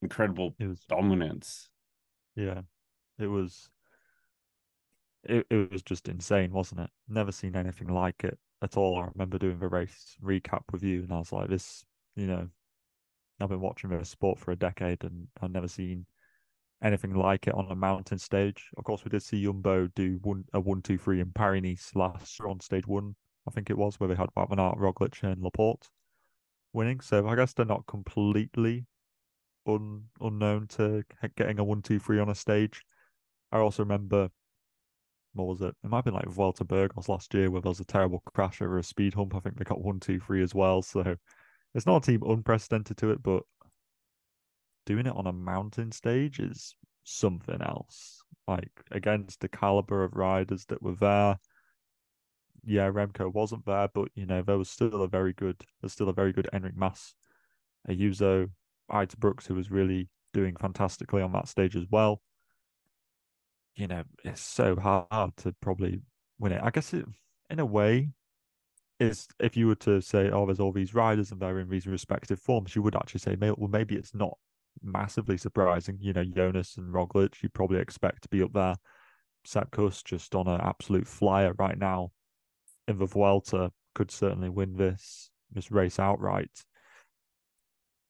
incredible 0.00 0.54
it 0.58 0.66
was, 0.66 0.80
dominance. 0.88 1.68
Yeah, 2.34 2.62
it 3.18 3.26
was. 3.26 3.68
It, 5.24 5.44
it 5.50 5.72
was 5.72 5.82
just 5.82 6.08
insane, 6.08 6.52
wasn't 6.52 6.82
it? 6.82 6.90
Never 7.08 7.32
seen 7.32 7.56
anything 7.56 7.88
like 7.88 8.22
it 8.22 8.38
at 8.62 8.76
all. 8.76 8.96
I 8.98 9.08
remember 9.14 9.38
doing 9.38 9.58
the 9.58 9.68
race 9.68 10.16
recap 10.22 10.62
with 10.72 10.82
you, 10.82 11.02
and 11.02 11.12
I 11.12 11.18
was 11.18 11.32
like, 11.32 11.48
"This, 11.48 11.84
you 12.14 12.26
know, 12.26 12.48
I've 13.40 13.48
been 13.48 13.60
watching 13.60 13.90
the 13.90 14.04
sport 14.04 14.38
for 14.38 14.52
a 14.52 14.56
decade, 14.56 15.04
and 15.04 15.28
I've 15.40 15.50
never 15.50 15.68
seen 15.68 16.06
anything 16.82 17.14
like 17.14 17.46
it 17.46 17.54
on 17.54 17.70
a 17.70 17.74
mountain 17.74 18.18
stage. 18.18 18.68
Of 18.76 18.84
course, 18.84 19.04
we 19.04 19.10
did 19.10 19.22
see 19.22 19.42
Jumbo 19.42 19.88
do 19.88 20.18
one 20.22 20.44
a 20.52 20.60
one 20.60 20.82
two 20.82 20.98
three 20.98 21.20
in 21.20 21.32
Paris 21.32 21.62
Nice 21.62 21.92
last 21.94 22.38
year 22.38 22.48
on 22.48 22.60
stage 22.60 22.86
one, 22.86 23.16
I 23.46 23.50
think 23.50 23.70
it 23.70 23.78
was, 23.78 23.98
where 23.98 24.08
they 24.08 24.14
had 24.14 24.28
Aert, 24.36 24.50
Roglic, 24.50 25.22
and 25.22 25.42
Laporte 25.42 25.88
winning. 26.72 27.00
So 27.00 27.26
I 27.28 27.36
guess 27.36 27.52
they're 27.52 27.66
not 27.66 27.86
completely 27.86 28.86
un 29.66 30.04
unknown 30.20 30.66
to 30.68 31.04
getting 31.36 31.58
a 31.58 31.64
one 31.64 31.82
two 31.82 31.98
three 31.98 32.18
on 32.18 32.28
a 32.28 32.34
stage. 32.34 32.82
I 33.52 33.58
also 33.58 33.82
remember 33.82 34.30
what 35.36 35.46
was 35.46 35.60
it? 35.60 35.74
It 35.84 35.90
might 35.90 35.98
have 35.98 36.04
been 36.04 36.14
like 36.14 36.28
Vuelta 36.28 36.64
Burgos 36.64 37.08
last 37.08 37.32
year 37.34 37.50
where 37.50 37.60
there 37.60 37.70
was 37.70 37.80
a 37.80 37.84
terrible 37.84 38.22
crash 38.34 38.62
over 38.62 38.78
a 38.78 38.82
speed 38.82 39.14
hump. 39.14 39.34
I 39.34 39.40
think 39.40 39.56
they 39.56 39.64
got 39.64 39.80
one, 39.80 40.00
two, 40.00 40.18
three 40.18 40.42
as 40.42 40.54
well. 40.54 40.82
So 40.82 41.16
it's 41.74 41.86
not 41.86 42.02
a 42.02 42.06
team 42.06 42.22
unprecedented 42.22 42.96
to 42.98 43.10
it, 43.10 43.22
but 43.22 43.42
doing 44.86 45.06
it 45.06 45.16
on 45.16 45.26
a 45.26 45.32
mountain 45.32 45.92
stage 45.92 46.38
is 46.40 46.74
something 47.04 47.60
else. 47.60 48.22
Like 48.48 48.70
against 48.90 49.40
the 49.40 49.48
caliber 49.48 50.04
of 50.04 50.14
riders 50.14 50.64
that 50.66 50.82
were 50.82 50.94
there. 50.94 51.38
Yeah, 52.64 52.90
Remco 52.90 53.32
wasn't 53.32 53.66
there, 53.66 53.88
but 53.92 54.08
you 54.14 54.26
know, 54.26 54.42
there 54.42 54.58
was 54.58 54.70
still 54.70 55.02
a 55.02 55.08
very 55.08 55.32
good 55.32 55.62
there's 55.80 55.92
still 55.92 56.08
a 56.08 56.14
very 56.14 56.32
good 56.32 56.48
Enric 56.52 56.76
Mas, 56.76 57.14
Ayuso, 57.88 58.50
Uijtenbroeks, 58.90 59.46
who 59.46 59.54
was 59.54 59.70
really 59.70 60.08
doing 60.32 60.56
fantastically 60.56 61.22
on 61.22 61.32
that 61.32 61.48
stage 61.48 61.76
as 61.76 61.86
well 61.90 62.20
you 63.76 63.86
know, 63.86 64.02
it's 64.24 64.40
so 64.40 64.76
hard 64.76 65.36
to 65.38 65.54
probably 65.60 66.00
win 66.38 66.52
it. 66.52 66.60
I 66.62 66.70
guess 66.70 66.92
it, 66.92 67.04
in 67.50 67.60
a 67.60 67.66
way, 67.66 68.10
is 68.98 69.28
if 69.38 69.56
you 69.56 69.66
were 69.68 69.74
to 69.76 70.00
say, 70.00 70.30
oh, 70.30 70.46
there's 70.46 70.60
all 70.60 70.72
these 70.72 70.94
riders 70.94 71.30
and 71.30 71.40
they're 71.40 71.60
in 71.60 71.68
these 71.68 71.86
respective 71.86 72.40
forms, 72.40 72.74
you 72.74 72.82
would 72.82 72.96
actually 72.96 73.20
say, 73.20 73.36
well, 73.38 73.68
maybe 73.68 73.94
it's 73.94 74.14
not 74.14 74.36
massively 74.82 75.36
surprising. 75.36 75.98
You 76.00 76.14
know, 76.14 76.24
Jonas 76.24 76.76
and 76.76 76.92
Roglic, 76.92 77.42
you 77.42 77.48
probably 77.50 77.78
expect 77.78 78.22
to 78.22 78.28
be 78.28 78.42
up 78.42 78.52
there. 78.52 78.76
Sepp 79.44 79.70
Kuss 79.70 80.02
just 80.02 80.34
on 80.34 80.48
an 80.48 80.60
absolute 80.60 81.06
flyer 81.06 81.52
right 81.58 81.78
now 81.78 82.10
in 82.88 82.98
the 82.98 83.06
Vuelta 83.06 83.70
could 83.94 84.10
certainly 84.10 84.48
win 84.48 84.76
this 84.76 85.30
this 85.52 85.70
race 85.70 85.98
outright. 85.98 86.50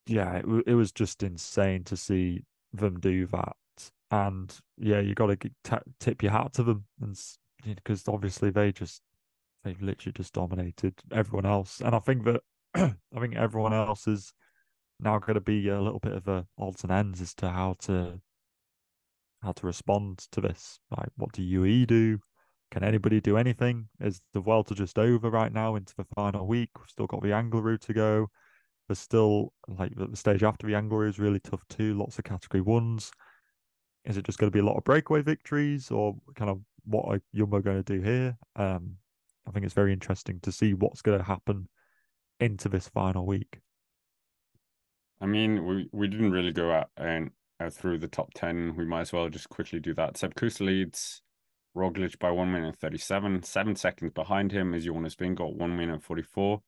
Yeah, 0.07 0.37
it, 0.37 0.45
it 0.67 0.75
was 0.75 0.93
just 0.93 1.23
insane 1.23 1.85
to 1.85 1.97
see 1.97 2.45
them 2.73 2.99
do 3.01 3.27
that, 3.27 3.53
and 4.11 4.55
yeah, 4.79 5.01
you 5.01 5.15
got 5.15 5.27
to 5.27 5.37
t- 5.37 5.77
tip 6.01 6.23
your 6.23 6.33
hat 6.33 6.53
to 6.55 6.63
them, 6.63 6.85
and 7.01 7.19
because 7.65 8.07
obviously 8.09 8.51
they 8.51 8.73
just 8.73 9.03
they've 9.65 9.81
literally 9.83 10.13
just 10.13 10.33
dominated 10.33 10.95
everyone 11.13 11.47
else, 11.47 11.81
and 11.81 11.95
I 11.95 11.99
think 11.99 12.25
that 12.25 12.41
I 12.75 13.21
think 13.21 13.37
everyone 13.37 13.73
else 13.73 14.07
is 14.07 14.33
now 15.01 15.19
going 15.19 15.35
to 15.35 15.41
be 15.41 15.69
a 15.69 15.81
little 15.81 15.99
bit 15.99 16.13
of 16.13 16.29
a 16.29 16.47
odds 16.59 16.83
and 16.83 16.93
ends 16.93 17.21
as 17.21 17.35
to 17.35 17.51
how 17.51 17.75
to 17.81 18.21
how 19.43 19.53
to 19.53 19.67
respond 19.67 20.19
to 20.33 20.41
this. 20.41 20.79
Like, 20.91 21.09
what 21.17 21.33
do 21.33 21.43
UAE 21.43 21.87
do? 21.87 22.19
Can 22.71 22.83
anybody 22.83 23.21
do 23.21 23.37
anything? 23.37 23.89
Is 24.01 24.21
the 24.33 24.41
Vuelta 24.41 24.75
just 24.75 24.99
over 24.99 25.31
right 25.31 25.53
now 25.53 25.77
into 25.77 25.95
the 25.97 26.07
final 26.17 26.47
week? 26.47 26.71
We've 26.79 26.89
still 26.89 27.07
got 27.07 27.23
the 27.23 27.29
Angliru 27.29 27.79
to 27.81 27.93
go. 27.93 28.27
There's 28.89 28.99
still 28.99 29.53
like 29.69 29.93
the 29.97 30.17
stage 30.17 30.43
after 30.43 30.67
the 30.67 30.75
Angliru 30.75 31.09
is 31.09 31.19
really 31.19 31.41
tough 31.41 31.65
too. 31.69 31.95
Lots 31.95 32.19
of 32.19 32.25
category 32.25 32.61
ones. 32.61 33.11
Is 34.07 34.17
it 34.17 34.25
just 34.25 34.39
going 34.39 34.51
to 34.51 34.55
be 34.55 34.61
a 34.61 34.65
lot 34.65 34.77
of 34.77 34.85
breakaway 34.85 35.23
victories, 35.23 35.91
or 35.91 36.17
kind 36.35 36.51
of 36.51 36.61
what 36.85 37.07
are 37.09 37.21
Jumbo 37.35 37.61
going 37.61 37.83
to 37.83 37.97
do 37.97 38.01
here? 38.01 38.39
Um, 38.55 38.97
I 39.47 39.51
think 39.51 39.65
it's 39.65 39.75
very 39.75 39.93
interesting 39.93 40.41
to 40.41 40.53
see 40.53 40.75
what's 40.75 41.03
going 41.03 41.19
to 41.19 41.25
happen 41.25 41.69
into 42.41 42.69
this 42.69 42.89
final 42.89 43.27
week. 43.27 43.61
I 45.21 45.27
mean, 45.27 45.65
we, 45.65 45.89
we 45.93 46.09
didn't 46.09 46.33
really 46.33 46.53
go 46.53 46.71
out 46.71 46.91
and 46.97 47.31
uh, 47.59 47.71
through 47.71 47.99
the 47.99 48.09
top 48.09 48.35
10. 48.35 48.77
We 48.77 48.85
might 48.85 49.03
as 49.03 49.13
well 49.13 49.29
just 49.29 49.49
quickly 49.49 49.81
do 49.81 49.95
that. 49.95 50.17
Sepp 50.17 50.35
Kuss 50.35 50.61
leads 50.61 51.23
Roglic 51.77 52.19
by 52.19 52.31
1 52.31 52.53
minute 52.53 52.77
37. 52.77 53.43
Seven 53.43 53.77
seconds 53.77 54.13
behind 54.13 54.53
him 54.53 54.75
is 54.75 54.85
Jonas 54.85 55.15
Vingegaard, 55.15 55.57
1 55.57 55.77
minute 55.77 56.03
44. 56.03 56.61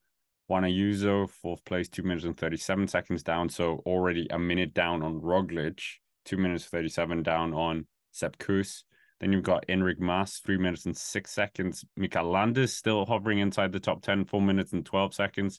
Juan 0.47 0.62
Ayuso, 0.62 1.28
fourth 1.28 1.62
place, 1.66 1.88
2 1.88 2.02
minutes 2.02 2.25
and 2.25 2.37
37 2.37 2.88
seconds 2.88 3.23
down. 3.23 3.50
So 3.50 3.83
already 3.85 4.26
a 4.30 4.38
minute 4.38 4.73
down 4.73 5.02
on 5.02 5.21
Roglic, 5.21 5.80
2 6.28 6.37
minutes 6.37 6.66
37 6.66 7.23
down 7.23 7.54
on 7.54 7.87
Sepp 8.12 8.37
Kuss. 8.38 8.85
Then 9.20 9.32
you've 9.32 9.42
got 9.42 9.66
Enric 9.68 9.99
Mas, 9.99 10.38
3 10.38 10.58
minutes 10.58 10.87
and 10.87 10.97
6 10.97 11.30
seconds. 11.30 11.85
Mikel 11.97 12.30
Landa 12.30 12.68
still 12.68 13.06
hovering 13.06 13.38
inside 13.38 13.73
the 13.73 13.80
top 13.80 14.02
10, 14.02 14.26
4 14.26 14.42
minutes 14.42 14.73
and 14.73 14.85
12 14.85 15.14
seconds. 15.14 15.58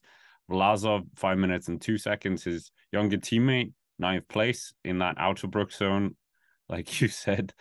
Vlasov, 0.49 1.05
5 1.15 1.37
minutes 1.37 1.67
and 1.67 1.81
2 1.81 1.97
seconds. 1.97 2.43
His 2.43 2.71
younger 2.91 3.17
teammate, 3.17 3.73
ninth 3.97 4.27
place 4.27 4.73
in 4.85 4.99
that 4.99 5.17
Autobrook 5.17 5.73
zone, 5.73 6.15
like 6.69 7.01
you 7.01 7.07
said. 7.07 7.53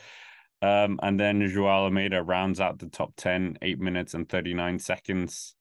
Um, 0.61 1.01
and 1.03 1.19
then 1.19 1.49
Joao 1.49 1.85
Almeida 1.85 2.23
rounds 2.23 2.61
out 2.61 2.79
the 2.79 2.89
top 2.89 3.15
10, 3.17 3.59
eight 3.63 3.81
minutes 3.81 4.15
and 4.15 4.29
39 4.29 4.79
seconds. 4.79 5.55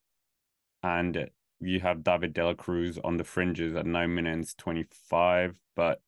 And 0.84 1.30
you 1.60 1.80
have 1.80 2.04
David 2.04 2.34
De 2.34 2.46
La 2.46 2.54
Cruz 2.54 3.00
on 3.04 3.18
the 3.18 3.24
fringes 3.24 3.76
at 3.76 3.86
nine 3.86 4.14
minutes 4.14 4.54
25. 4.56 5.56
But 5.76 6.02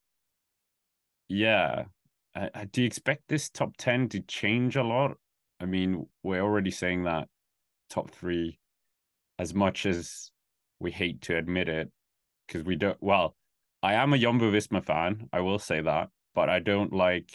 yeah, 1.29 1.85
do 2.71 2.81
you 2.81 2.87
expect 2.87 3.23
this 3.27 3.49
top 3.49 3.77
10 3.77 4.09
to 4.09 4.21
change 4.21 4.75
a 4.75 4.83
lot? 4.83 5.11
I 5.59 5.65
mean, 5.65 6.07
we're 6.23 6.41
already 6.41 6.71
saying 6.71 7.03
that 7.03 7.27
top 7.89 8.11
three, 8.11 8.59
as 9.37 9.53
much 9.53 9.85
as 9.85 10.31
we 10.79 10.91
hate 10.91 11.21
to 11.23 11.37
admit 11.37 11.69
it, 11.69 11.91
because 12.47 12.63
we 12.63 12.75
don't, 12.75 12.97
well, 12.99 13.35
I 13.81 13.93
am 13.93 14.13
a 14.13 14.17
Jumbo 14.17 14.51
Visma 14.51 14.83
fan. 14.83 15.29
I 15.31 15.41
will 15.41 15.59
say 15.59 15.81
that, 15.81 16.09
but 16.35 16.49
I 16.49 16.59
don't 16.59 16.91
like 16.91 17.31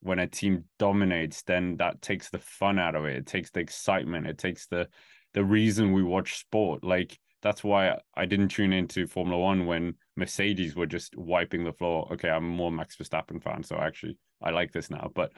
when 0.00 0.18
a 0.18 0.26
team 0.26 0.64
dominates. 0.78 1.42
Then 1.42 1.76
that 1.78 2.02
takes 2.02 2.30
the 2.30 2.38
fun 2.38 2.78
out 2.78 2.94
of 2.94 3.04
it. 3.04 3.16
It 3.16 3.26
takes 3.26 3.50
the 3.50 3.60
excitement. 3.60 4.26
It 4.26 4.38
takes 4.38 4.66
the 4.66 4.88
the 5.34 5.44
reason 5.44 5.92
we 5.92 6.02
watch 6.02 6.38
sport. 6.38 6.84
Like 6.84 7.18
that's 7.46 7.62
why 7.62 7.96
I 8.14 8.26
didn't 8.26 8.48
tune 8.48 8.72
into 8.72 9.06
Formula 9.06 9.40
One 9.40 9.66
when 9.66 9.94
Mercedes 10.16 10.74
were 10.74 10.86
just 10.86 11.16
wiping 11.16 11.64
the 11.64 11.72
floor. 11.72 12.08
Okay, 12.12 12.28
I'm 12.28 12.48
more 12.48 12.72
Max 12.72 12.96
Verstappen 12.96 13.42
fan, 13.42 13.62
so 13.62 13.76
actually 13.76 14.18
I 14.42 14.50
like 14.50 14.72
this 14.72 14.90
now. 14.90 15.10
But 15.14 15.32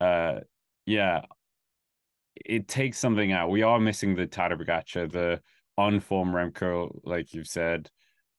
uh, 0.00 0.40
yeah, 0.84 1.22
it 2.44 2.66
takes 2.66 2.98
something 2.98 3.30
out. 3.30 3.50
We 3.50 3.62
are 3.62 3.78
missing 3.78 4.16
the 4.16 4.26
Tadej 4.26 4.60
Pogacar, 4.60 5.10
the 5.10 5.40
unformed 5.78 6.34
Remco, 6.34 6.98
like 7.04 7.32
you've 7.34 7.46
said 7.46 7.88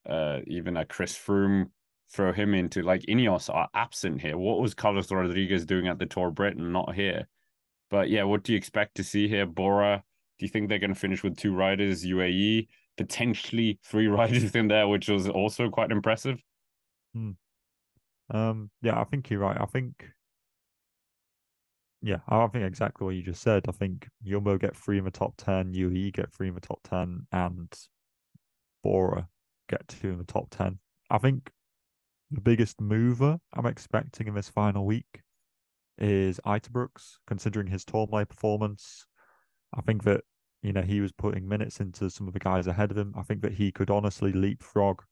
uh, 0.06 0.40
even 0.46 0.78
a 0.78 0.86
Chris 0.86 1.18
Froome, 1.18 1.70
throw 2.12 2.34
him 2.34 2.54
into 2.54 2.82
like 2.82 3.02
Ineos 3.04 3.54
are 3.54 3.70
absent 3.74 4.22
here. 4.22 4.38
What 4.38 4.60
was 4.60 4.74
Carlos 4.74 5.12
Rodriguez 5.12 5.66
doing 5.66 5.88
at 5.88 6.00
the 6.00 6.06
Tour 6.06 6.32
Britain? 6.32 6.72
Not 6.72 6.96
here. 6.96 7.28
But 7.90 8.10
yeah, 8.10 8.24
what 8.24 8.44
do 8.44 8.52
you 8.52 8.58
expect 8.58 8.96
to 8.96 9.04
see 9.04 9.28
here? 9.28 9.46
Bora, 9.46 10.04
do 10.38 10.46
you 10.46 10.50
think 10.50 10.70
they're 10.70 10.80
going 10.80 10.94
to 10.94 11.00
finish 11.00 11.24
with 11.24 11.38
two 11.38 11.56
riders? 11.56 12.04
UAE, 12.04 12.68
potentially 12.98 13.80
three 13.84 14.08
riders 14.20 14.56
in 14.56 14.68
there, 14.68 14.88
which 14.88 15.10
was 15.10 15.28
also 15.28 15.70
quite 15.70 15.92
impressive. 15.92 16.42
Hmm. 17.14 17.32
Um, 18.30 18.72
yeah, 18.82 19.00
I 19.00 19.04
think 19.04 19.30
you're 19.30 19.40
right. 19.40 19.60
I 19.60 19.66
think, 19.66 20.06
yeah, 22.02 22.20
I 22.28 22.48
think 22.48 22.66
exactly 22.66 23.06
what 23.06 23.16
you 23.16 23.22
just 23.22 23.42
said. 23.42 23.64
I 23.68 23.72
think 23.72 24.08
Jumbo 24.24 24.58
get 24.58 24.76
three 24.76 24.98
in 24.98 25.06
the 25.06 25.12
top 25.12 25.36
10, 25.38 25.74
UAE 25.74 26.14
get 26.14 26.34
three 26.34 26.48
in 26.48 26.56
the 26.56 26.62
top 26.62 26.80
10, 26.84 27.28
and 27.32 27.74
Bora 28.84 29.28
get 29.70 29.88
two 29.88 30.10
in 30.10 30.18
the 30.18 30.24
top 30.24 30.50
10. 30.52 30.80
I 31.10 31.18
think 31.18 31.52
the 32.32 32.42
biggest 32.42 32.82
mover 32.82 33.38
I'm 33.54 33.66
expecting 33.66 34.28
in 34.28 34.34
this 34.34 34.50
final 34.50 34.86
week 34.86 35.22
is 35.98 36.40
Uijtenbroeks, 36.46 37.18
considering 37.28 37.68
his 37.68 37.86
Tourmalet 37.86 38.30
performance. 38.30 39.06
I 39.74 39.82
think 39.82 40.04
that, 40.04 40.22
you 40.66 40.74
know, 40.74 40.82
he 40.82 41.00
was 41.00 41.12
putting 41.12 41.48
minutes 41.48 41.80
into 41.80 42.10
some 42.10 42.28
of 42.28 42.34
the 42.34 42.40
guys 42.40 42.66
ahead 42.66 42.90
of 42.90 42.98
him. 42.98 43.14
I 43.16 43.22
think 43.22 43.42
that 43.42 43.54
he 43.54 43.72
could 43.72 43.92
honestly 43.92 44.32
leapfrog 44.34 45.04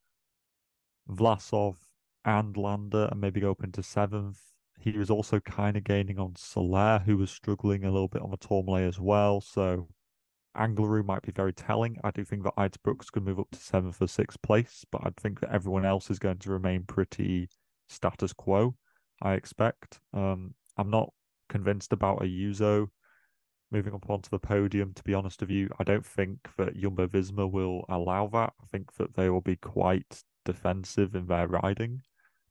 Vlasov 1.08 1.76
and 2.26 2.58
Landa 2.58 3.10
and 3.12 3.22
maybe 3.22 3.42
go 3.42 3.52
up 3.52 3.64
into 3.64 3.84
seventh. 3.84 4.40
He 4.80 4.98
was 4.98 5.12
also 5.12 5.40
kind 5.40 5.78
of 5.78 5.84
gaining 5.84 6.18
on 6.18 6.36
Soler, 6.36 7.04
who 7.06 7.18
was 7.18 7.30
struggling 7.30 7.84
a 7.84 7.92
little 7.92 8.08
bit 8.08 8.24
on 8.24 8.32
the 8.32 8.38
Tourmalet 8.38 8.88
as 8.88 9.00
well. 9.00 9.42
So 9.42 9.90
Angliru 10.58 11.06
might 11.06 11.22
be 11.22 11.32
very 11.32 11.54
telling. 11.54 11.98
I 12.04 12.10
do 12.10 12.26
think 12.26 12.44
that 12.46 12.56
Uijtenbroeks 12.56 13.12
could 13.12 13.24
move 13.24 13.40
up 13.40 13.52
to 13.52 13.60
seventh 13.60 14.02
or 14.02 14.08
sixth 14.08 14.42
place, 14.42 14.84
but 14.92 15.02
I 15.06 15.12
think 15.18 15.40
that 15.42 15.54
everyone 15.54 15.86
else 15.86 16.10
is 16.10 16.18
going 16.18 16.40
to 16.40 16.52
remain 16.52 16.84
pretty 16.84 17.48
status 17.88 18.34
quo. 18.34 18.76
I 19.22 19.34
expect. 19.34 20.00
Um, 20.14 20.56
I'm 20.78 20.90
not 20.90 21.14
convinced 21.48 21.94
about 21.94 22.24
a 22.24 22.26
Ayuso 22.26 22.88
moving 23.74 23.94
up 23.94 24.10
onto 24.10 24.30
the 24.30 24.40
podium. 24.40 24.94
To 24.94 25.04
be 25.04 25.14
honest 25.14 25.42
with 25.42 25.50
you, 25.50 25.70
I 25.80 25.84
don't 25.84 26.06
think 26.06 26.50
that 26.58 26.80
Jumbo 26.80 27.08
Visma 27.08 27.52
will 27.52 27.86
allow 27.90 28.28
that. 28.28 28.54
I 28.62 28.66
think 28.72 28.94
that 28.96 29.16
they 29.16 29.30
will 29.30 29.42
be 29.42 29.56
quite 29.56 30.24
defensive 30.46 31.16
in 31.16 31.28
their 31.28 31.48
riding 31.48 32.02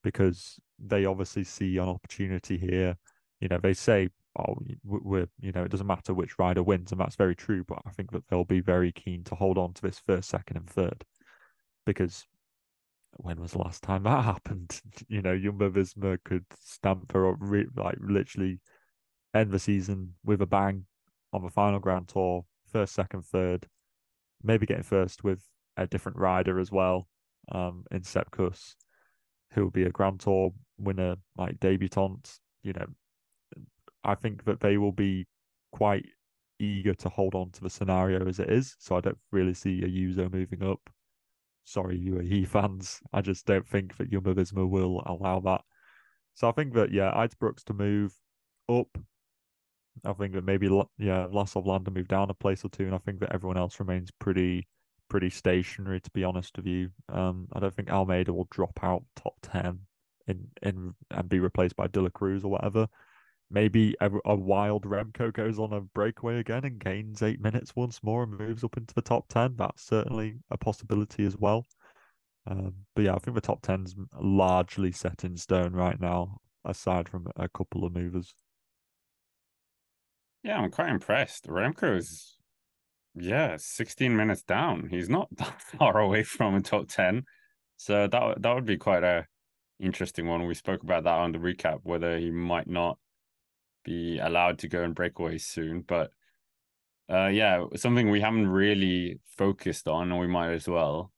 because 0.03 0.59
they 0.79 1.05
obviously 1.05 1.45
see 1.45 1.79
an 1.79 1.89
opportunity 1.89 2.59
here. 2.59 2.97
You 3.41 3.49
know, 3.49 3.59
they 3.63 3.75
say 3.75 4.11
oh, 4.39 4.57
we're 4.85 5.29
you 5.41 5.53
know 5.53 5.63
it 5.63 5.71
doesn't 5.71 5.87
matter 5.87 6.13
which 6.13 6.39
rider 6.39 6.63
wins, 6.63 6.93
and 6.93 7.01
that's 7.01 7.17
very 7.17 7.37
true. 7.37 7.65
But 7.65 7.79
I 7.87 7.91
think 7.91 8.11
that 8.13 8.27
they'll 8.29 8.45
be 8.45 8.61
very 8.61 8.93
keen 8.93 9.25
to 9.25 9.35
hold 9.35 9.59
on 9.59 9.73
to 9.75 9.83
this 9.83 10.01
first, 10.05 10.29
second, 10.29 10.57
and 10.57 10.69
third 10.69 11.05
because 11.85 12.27
when 13.17 13.41
was 13.41 13.53
the 13.53 13.59
last 13.59 13.83
time 13.83 14.03
that 14.05 14.25
happened? 14.25 14.81
You 15.09 15.23
know, 15.23 15.39
Jumbo 15.39 15.71
Visma 15.71 16.19
could 16.25 16.47
stamp 16.61 17.13
her 17.13 17.33
re- 17.35 17.67
like 17.77 17.99
literally 18.01 18.61
end 19.35 19.51
the 19.51 19.59
season 19.59 20.15
with 20.25 20.43
a 20.43 20.47
bang 20.47 20.87
on 21.33 21.43
the 21.43 21.51
final 21.51 21.79
Grand 21.79 22.09
Tour, 22.09 22.45
first, 22.67 22.95
second, 22.95 23.25
third, 23.25 23.67
maybe 24.43 24.67
getting 24.67 24.83
first 24.83 25.25
with 25.25 25.47
a 25.77 25.87
different 25.87 26.19
rider 26.19 26.59
as 26.59 26.71
well 26.71 27.09
um, 27.51 27.85
in 27.91 28.03
Sepp 28.03 28.31
Kuss, 28.31 28.77
who 29.53 29.65
will 29.65 29.71
be 29.71 29.85
a 29.85 29.91
Grand 29.91 30.21
Tour 30.21 30.53
winner, 30.79 31.17
like 31.37 31.61
debutant. 31.61 32.39
You 32.63 32.75
know, 32.75 32.87
I 34.05 34.15
think 34.15 34.45
that 34.45 34.61
they 34.61 34.77
will 34.77 34.93
be 34.93 35.27
quite 35.73 36.07
eager 36.59 36.95
to 36.95 37.09
hold 37.09 37.35
on 37.35 37.51
to 37.51 37.63
the 37.63 37.71
scenario 37.71 38.27
as 38.29 38.39
it 38.39 38.51
is. 38.51 38.77
So 38.79 38.97
I 38.97 39.01
don't 39.01 39.19
really 39.31 39.55
see 39.55 39.83
Ayuso 39.83 40.33
moving 40.33 40.63
up. 40.63 40.81
Sorry, 41.65 41.99
UAE 41.99 42.47
fans. 42.49 43.01
I 43.13 43.21
just 43.21 43.47
don't 43.47 43.67
think 43.67 43.97
that 43.97 44.11
Jumbo 44.11 44.35
Visma 44.35 44.69
will 44.69 45.03
allow 45.07 45.41
that. 45.41 45.63
So 46.35 46.49
I 46.49 46.53
think 46.53 46.75
that 46.75 46.93
yeah, 46.93 47.13
Uijtenbroeks 47.15 47.65
to 47.65 47.75
move 47.75 48.15
up. 48.69 48.99
I 50.05 50.13
think 50.15 50.35
that 50.35 50.45
maybe 50.45 50.69
yeah, 50.99 51.27
of 51.27 51.67
Landa 51.67 51.91
moved 51.91 52.09
down 52.09 52.31
a 52.31 52.35
place 52.35 52.65
or 52.65 52.69
two, 52.69 52.85
and 52.85 52.95
I 52.95 52.99
think 52.99 53.21
that 53.21 53.33
everyone 53.33 53.57
else 53.57 53.79
remains 53.79 54.11
pretty 54.11 54.67
pretty 55.09 55.31
stationary. 55.31 56.01
To 56.01 56.11
be 56.11 56.25
honest 56.25 56.57
with 56.57 56.67
you, 56.67 56.91
um, 57.09 57.49
I 57.53 57.61
don't 57.61 57.75
think 57.75 57.91
Almeida 57.91 58.33
will 58.33 58.49
drop 58.51 58.79
out 58.83 59.05
top 59.17 59.35
ten 59.43 59.81
in 60.27 60.49
in 60.63 60.95
and 61.11 61.29
be 61.29 61.39
replaced 61.39 61.77
by 61.77 61.87
De 61.87 62.01
La 62.01 62.09
Cruz 62.09 62.45
or 62.45 62.51
whatever. 62.51 62.89
Maybe 63.51 63.95
a, 64.01 64.11
a, 64.25 64.35
wild 64.35 64.85
Remco 64.85 65.31
goes 65.31 65.59
on 65.59 65.75
a 65.75 65.83
breakaway 65.83 66.39
again 66.39 66.65
and 66.65 66.83
gains 66.83 67.23
eight 67.23 67.39
minutes 67.39 67.77
once 67.77 68.03
more 68.03 68.23
and 68.23 68.39
moves 68.39 68.65
up 68.65 68.79
into 68.79 68.95
the 68.95 69.03
top 69.03 69.29
10. 69.29 69.57
That's 69.57 69.83
certainly 69.83 70.37
a 70.51 70.57
possibility 70.57 71.27
as 71.27 71.37
well. 71.37 71.67
Um, 72.47 72.73
but 72.97 73.05
yeah, 73.05 73.15
I 73.15 73.19
think 73.19 73.35
the 73.35 73.43
top 73.43 73.61
10's 73.61 73.95
largely 74.19 74.91
set 74.91 75.25
in 75.25 75.37
stone 75.37 75.75
right 75.75 76.01
now, 76.01 76.39
aside 76.65 77.11
from 77.11 77.27
a 77.37 77.47
couple 77.47 77.85
of 77.85 77.93
movers. 77.93 78.35
Yeah, 80.43 80.59
I'm 80.59 80.71
quite 80.71 80.89
impressed. 80.91 81.47
Remco's, 81.47 82.37
yeah, 83.15 83.57
16 83.59 84.17
minutes 84.17 84.43
down. 84.43 84.89
He's 84.91 85.09
not 85.09 85.29
that 85.37 85.61
far 85.61 85.99
away 85.99 86.23
from 86.25 86.55
a 86.55 86.61
top 86.61 86.89
10. 86.89 87.25
So 87.77 88.07
that 88.07 88.43
that 88.43 88.55
would 88.55 88.65
be 88.65 88.77
quite 88.77 89.03
a 89.03 89.27
interesting 89.81 90.27
one. 90.27 90.47
We 90.47 90.55
spoke 90.55 90.83
about 90.83 91.05
that 91.05 91.19
on 91.19 91.33
the 91.33 91.39
recap, 91.39 91.81
whether 91.83 92.17
he 92.19 92.31
might 92.31 92.69
not 92.69 92.99
be 93.85 94.19
allowed 94.19 94.61
to 94.61 94.69
go 94.69 94.83
and 94.83 94.95
breakaway 94.95 95.39
soon. 95.39 95.83
But 95.83 96.13
uh, 97.11 97.27
yeah, 97.27 97.65
something 97.77 98.11
we 98.11 98.21
haven't 98.21 98.49
really 98.49 99.19
focused 99.37 99.89
on, 99.89 100.13
and 100.13 100.21
we 100.21 100.29
might 100.29 100.53
as 100.53 100.69
well. 100.69 101.13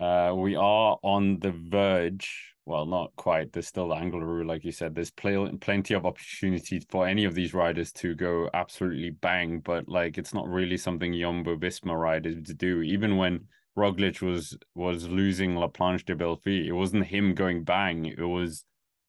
Uh, 0.00 0.34
we 0.36 0.56
are 0.56 0.98
on 1.02 1.38
the 1.38 1.52
verge. 1.52 2.53
Well, 2.66 2.86
not 2.86 3.14
quite. 3.16 3.52
There's 3.52 3.66
still 3.66 3.88
the 3.88 3.96
Angliru, 3.96 4.46
like 4.46 4.64
you 4.64 4.72
said. 4.72 4.94
There's 4.94 5.10
pl- 5.10 5.58
plenty 5.60 5.92
of 5.92 6.06
opportunities 6.06 6.86
for 6.88 7.06
any 7.06 7.24
of 7.24 7.34
these 7.34 7.52
riders 7.52 7.92
to 7.94 8.14
go 8.14 8.48
absolutely 8.54 9.10
bang, 9.10 9.60
but 9.60 9.86
like 9.88 10.16
it's 10.16 10.32
not 10.32 10.48
really 10.48 10.78
something 10.78 11.12
Jumbo 11.12 11.56
Visma 11.56 11.98
riders 11.98 12.42
to 12.46 12.54
do. 12.54 12.80
Even 12.80 13.18
when 13.18 13.48
Roglic 13.76 14.22
was 14.22 14.56
was 14.74 15.08
losing 15.08 15.56
La 15.56 15.68
Planche 15.68 16.06
de 16.06 16.16
Belfi, 16.16 16.66
it 16.66 16.72
wasn't 16.72 17.06
him 17.06 17.34
going 17.34 17.64
bang. 17.64 18.06
It 18.06 18.18
was 18.20 18.64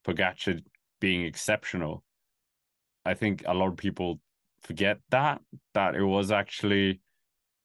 Pogacar 0.05 0.61
being 0.99 1.23
exceptional. 1.23 2.03
I 3.05 3.13
think 3.13 3.43
a 3.45 3.53
lot 3.53 3.67
of 3.69 3.77
people 3.77 4.19
forget 4.63 4.99
that 5.11 5.41
that 5.73 5.95
it 5.95 6.03
was 6.03 6.29
actually 6.29 6.99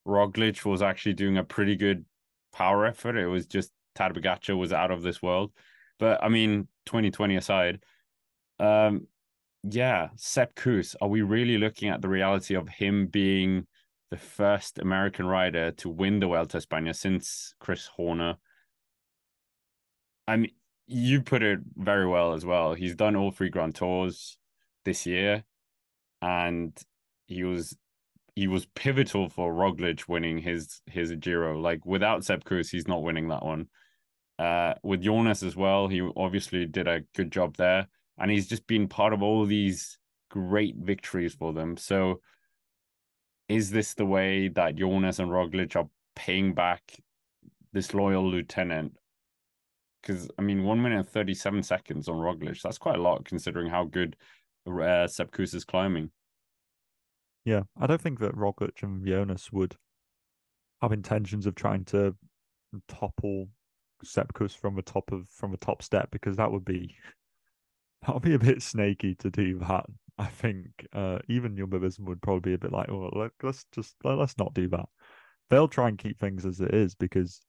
Roglic 0.06 0.64
was 0.64 0.82
actually 0.82 1.14
doing 1.14 1.36
a 1.38 1.44
pretty 1.44 1.74
good 1.74 2.04
power 2.52 2.86
effort. 2.86 3.16
It 3.16 3.26
was 3.26 3.46
just 3.46 3.72
Tad 3.96 4.14
Pogacar 4.14 4.56
was 4.56 4.72
out 4.72 4.92
of 4.92 5.02
this 5.02 5.20
world. 5.20 5.52
But 6.00 6.24
I 6.24 6.28
mean, 6.28 6.66
2020 6.86 7.36
aside, 7.36 7.84
um, 8.58 9.06
yeah, 9.62 10.08
Sepp 10.16 10.54
Kuss, 10.56 10.96
are 11.00 11.08
we 11.08 11.20
really 11.22 11.58
looking 11.58 11.90
at 11.90 12.00
the 12.00 12.08
reality 12.08 12.54
of 12.54 12.68
him 12.68 13.06
being 13.06 13.66
the 14.10 14.16
first 14.16 14.78
American 14.78 15.26
rider 15.26 15.70
to 15.72 15.88
win 15.90 16.18
the 16.18 16.26
Vuelta 16.26 16.56
a 16.56 16.60
España 16.60 16.96
since 16.96 17.54
Chris 17.60 17.86
Horner? 17.86 18.38
I 20.26 20.36
mean, 20.36 20.52
you 20.86 21.20
put 21.22 21.42
it 21.42 21.60
very 21.76 22.08
well 22.08 22.32
as 22.32 22.44
well. 22.46 22.74
He's 22.74 22.94
done 22.94 23.14
all 23.14 23.30
three 23.30 23.50
Grand 23.50 23.74
Tours 23.74 24.38
this 24.86 25.04
year, 25.04 25.44
and 26.22 26.76
he 27.26 27.44
was 27.44 27.76
he 28.34 28.48
was 28.48 28.64
pivotal 28.74 29.28
for 29.28 29.52
Roglic 29.52 30.08
winning 30.08 30.38
his 30.38 30.80
his 30.86 31.12
Giro. 31.16 31.60
Like 31.60 31.84
without 31.84 32.24
Sepp 32.24 32.44
Kuss, 32.44 32.70
he's 32.70 32.88
not 32.88 33.02
winning 33.02 33.28
that 33.28 33.44
one. 33.44 33.68
Uh, 34.40 34.72
with 34.82 35.02
Jonas 35.02 35.42
as 35.42 35.54
well, 35.54 35.86
he 35.86 36.00
obviously 36.16 36.64
did 36.64 36.88
a 36.88 37.02
good 37.14 37.30
job 37.30 37.56
there, 37.58 37.88
and 38.16 38.30
he's 38.30 38.48
just 38.48 38.66
been 38.66 38.88
part 38.88 39.12
of 39.12 39.22
all 39.22 39.44
these 39.44 39.98
great 40.30 40.76
victories 40.78 41.34
for 41.34 41.52
them. 41.52 41.76
So, 41.76 42.22
is 43.50 43.70
this 43.70 43.92
the 43.92 44.06
way 44.06 44.48
that 44.48 44.76
Jonas 44.76 45.18
and 45.18 45.30
Roglic 45.30 45.76
are 45.76 45.90
paying 46.16 46.54
back 46.54 46.80
this 47.74 47.92
loyal 47.92 48.26
lieutenant? 48.26 48.94
Because 50.00 50.30
I 50.38 50.42
mean, 50.42 50.64
one 50.64 50.80
minute 50.80 51.00
and 51.00 51.08
thirty-seven 51.08 51.62
seconds 51.62 52.08
on 52.08 52.16
Roglic—that's 52.16 52.78
quite 52.78 52.96
a 52.98 53.02
lot 53.02 53.26
considering 53.26 53.68
how 53.68 53.84
good 53.84 54.16
uh, 54.66 55.06
Sepp 55.06 55.38
is 55.38 55.66
climbing. 55.66 56.10
Yeah, 57.44 57.64
I 57.78 57.86
don't 57.86 58.00
think 58.00 58.20
that 58.20 58.34
Roglic 58.34 58.82
and 58.82 59.06
Jonas 59.06 59.52
would 59.52 59.76
have 60.80 60.92
intentions 60.92 61.44
of 61.44 61.54
trying 61.54 61.84
to 61.86 62.16
topple 62.88 63.48
Sepp 64.02 64.32
Kuss 64.34 64.54
from 64.54 64.76
the 64.76 64.82
top 64.82 65.12
of 65.12 65.28
from 65.28 65.50
the 65.50 65.56
top 65.56 65.82
step 65.82 66.10
because 66.10 66.36
that 66.36 66.50
would 66.50 66.64
be 66.64 66.96
that 68.02 68.14
would 68.14 68.22
be 68.22 68.34
a 68.34 68.38
bit 68.38 68.62
snaky 68.62 69.14
to 69.16 69.30
do 69.30 69.58
that. 69.58 69.86
I 70.18 70.26
think 70.26 70.66
uh, 70.92 71.18
even 71.28 71.56
Jumbo 71.56 71.80
would 72.00 72.22
probably 72.22 72.50
be 72.50 72.54
a 72.54 72.58
bit 72.58 72.72
like, 72.72 72.90
oh, 72.90 73.10
let, 73.14 73.32
us 73.42 73.64
just 73.72 73.94
let, 74.04 74.18
let's 74.18 74.36
not 74.38 74.54
do 74.54 74.68
that. 74.68 74.86
They'll 75.48 75.68
try 75.68 75.88
and 75.88 75.98
keep 75.98 76.18
things 76.18 76.44
as 76.44 76.60
it 76.60 76.74
is 76.74 76.94
because, 76.94 77.40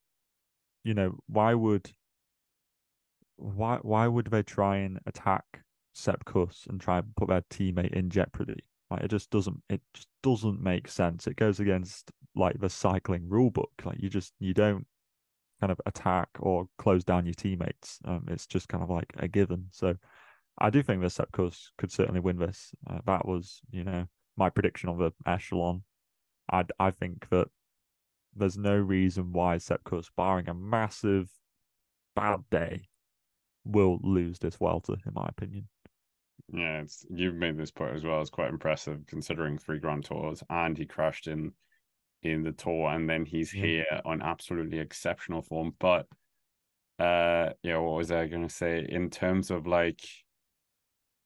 you 0.84 0.94
know, 0.94 1.18
why 1.28 1.54
would 1.54 1.92
why 3.38 3.80
why 3.82 4.08
would 4.08 4.28
they 4.28 4.44
try 4.44 4.78
and 4.78 5.00
attack 5.06 5.44
Sepp 5.94 6.24
Kuss 6.26 6.66
and 6.70 6.80
try 6.80 7.00
and 7.00 7.16
put 7.16 7.30
their 7.30 7.44
teammate 7.50 7.94
in 7.94 8.10
jeopardy? 8.10 8.64
Like 8.90 9.04
it 9.04 9.10
just 9.10 9.30
doesn't 9.30 9.62
it 9.70 9.82
just 9.94 10.08
doesn't 10.24 10.62
make 10.62 10.88
sense. 10.88 11.28
It 11.28 11.36
goes 11.36 11.60
against 11.60 12.12
like 12.36 12.60
the 12.60 12.70
cycling 12.70 13.28
rule 13.28 13.52
book. 13.52 13.72
Like 13.84 13.98
you 14.00 14.10
just 14.10 14.34
you 14.40 14.54
don't 14.54 14.86
kind 15.62 15.72
of 15.72 15.80
attack 15.86 16.28
or 16.40 16.68
close 16.78 17.04
down 17.04 17.26
your 17.26 17.36
teammates. 17.36 18.00
Um, 18.04 18.26
it's 18.28 18.48
just 18.48 18.68
kind 18.68 18.84
of 18.84 18.90
like 18.90 19.14
a 19.18 19.28
given. 19.28 19.68
So 19.72 19.96
I 20.58 20.70
do 20.72 20.82
think 20.82 21.02
that 21.02 21.12
Sepp 21.12 21.32
Kuss 21.32 21.72
could 21.78 21.92
certainly 21.92 22.20
win 22.20 22.38
this. 22.38 22.72
Uh, 22.90 23.00
that 23.06 23.26
was, 23.26 23.62
you 23.72 23.84
know, 23.84 24.08
my 24.36 24.50
prediction 24.50 24.90
of 24.90 24.98
the 24.98 25.12
echelon. 25.26 25.84
I 26.52 26.66
I 26.80 26.92
think 26.92 27.30
that 27.30 27.48
there's 28.36 28.58
no 28.58 28.76
reason 28.76 29.32
why 29.32 29.58
Sepp 29.60 29.84
Kuss, 29.84 30.10
barring 30.18 30.50
a 30.50 30.54
massive 30.54 31.30
bad 32.16 32.42
day, 32.50 32.88
will 33.64 34.00
lose 34.02 34.40
this 34.40 34.56
Vuelta, 34.56 34.94
in 35.06 35.14
my 35.14 35.28
opinion. 35.28 35.68
Yeah, 36.52 36.82
it's 36.82 37.06
you've 37.10 37.36
made 37.36 37.58
this 37.58 37.72
point 37.72 37.96
as 37.96 38.04
well. 38.04 38.20
It's 38.20 38.30
quite 38.30 38.50
impressive 38.50 39.06
considering 39.08 39.58
three 39.58 39.80
Grand 39.80 40.06
Tours, 40.06 40.44
and 40.50 40.78
he 40.78 40.86
crashed 40.86 41.28
in 41.28 41.54
in 42.24 42.44
the 42.44 42.52
tour, 42.52 42.90
and 42.90 43.10
then 43.10 43.26
he's 43.26 43.54
yeah. 43.54 43.66
here 43.66 44.02
on 44.06 44.22
absolutely 44.22 44.80
exceptional 44.80 45.42
form. 45.42 45.74
But 45.80 46.08
uh, 47.00 47.52
yeah, 47.64 47.78
what 47.78 47.98
was 47.98 48.12
I 48.12 48.28
gonna 48.28 48.50
say 48.50 48.86
in 48.88 49.10
terms 49.10 49.52
of 49.52 49.68
like, 49.68 50.02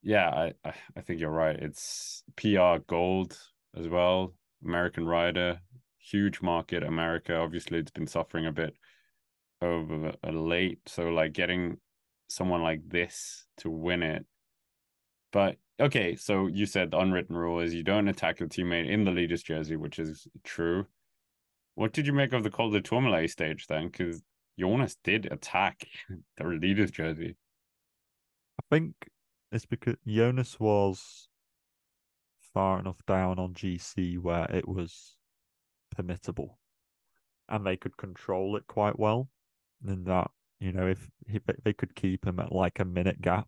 yeah, 0.01 0.29
I 0.29 0.53
I 0.95 1.01
think 1.01 1.19
you're 1.19 1.29
right. 1.29 1.55
It's 1.55 2.23
PR 2.35 2.77
gold 2.87 3.37
as 3.75 3.87
well. 3.87 4.33
American 4.63 5.05
rider, 5.05 5.59
huge 5.97 6.41
market. 6.41 6.83
America, 6.83 7.35
obviously, 7.35 7.79
it's 7.79 7.91
been 7.91 8.07
suffering 8.07 8.45
a 8.45 8.51
bit 8.51 8.75
over 9.61 10.13
a 10.23 10.31
late. 10.31 10.79
So 10.87 11.09
like 11.09 11.33
getting 11.33 11.77
someone 12.27 12.63
like 12.63 12.81
this 12.89 13.45
to 13.57 13.69
win 13.69 14.01
it 14.01 14.25
but 15.35 15.57
okay, 15.79 16.15
so 16.15 16.47
you 16.47 16.65
said 16.65 16.91
the 16.91 16.99
unwritten 16.99 17.35
rule 17.35 17.59
is 17.59 17.73
you 17.73 17.83
don't 17.83 18.07
attack 18.07 18.39
your 18.39 18.49
teammate 18.49 18.89
in 18.89 19.03
the 19.03 19.11
leader's 19.11 19.43
jersey, 19.43 19.75
which 19.75 19.99
is 19.99 20.27
true. 20.43 20.85
What 21.75 21.91
did 21.91 22.07
you 22.07 22.13
make 22.13 22.33
of 22.33 22.43
the 22.43 22.49
Col 22.49 22.71
de 22.71 22.81
Tourmalet 22.81 23.29
stage 23.29 23.67
then? 23.67 23.89
Because 23.89 24.21
Jonas 24.57 24.95
did 25.03 25.31
attack 25.31 25.85
the 26.37 26.45
leader's 26.45 26.91
jersey. 26.91 27.35
I 28.59 28.63
think 28.75 28.93
it's 29.51 29.65
because 29.65 29.95
Jonas 30.07 30.59
was 30.59 31.27
far 32.53 32.79
enough 32.79 33.05
down 33.05 33.37
on 33.37 33.53
GC 33.53 34.17
where 34.17 34.49
it 34.49 34.67
was 34.67 35.17
permittable 35.95 36.55
and 37.49 37.65
they 37.65 37.75
could 37.75 37.97
control 37.97 38.55
it 38.55 38.65
quite 38.67 38.97
well. 38.97 39.29
In 39.85 40.05
that, 40.05 40.31
you 40.59 40.71
know, 40.71 40.87
if, 40.87 41.09
if 41.27 41.43
they 41.63 41.73
could 41.73 41.95
keep 41.95 42.25
him 42.25 42.39
at 42.39 42.51
like 42.51 42.79
a 42.79 42.85
minute 42.85 43.21
gap, 43.21 43.47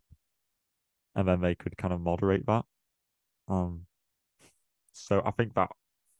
and 1.18 1.26
then 1.26 1.40
they 1.40 1.56
could 1.56 1.76
kind 1.76 1.92
of 1.92 2.00
moderate 2.00 2.46
that. 2.46 2.64
Um, 3.48 3.86
so 4.92 5.20
I 5.26 5.32
think 5.32 5.54
that 5.54 5.68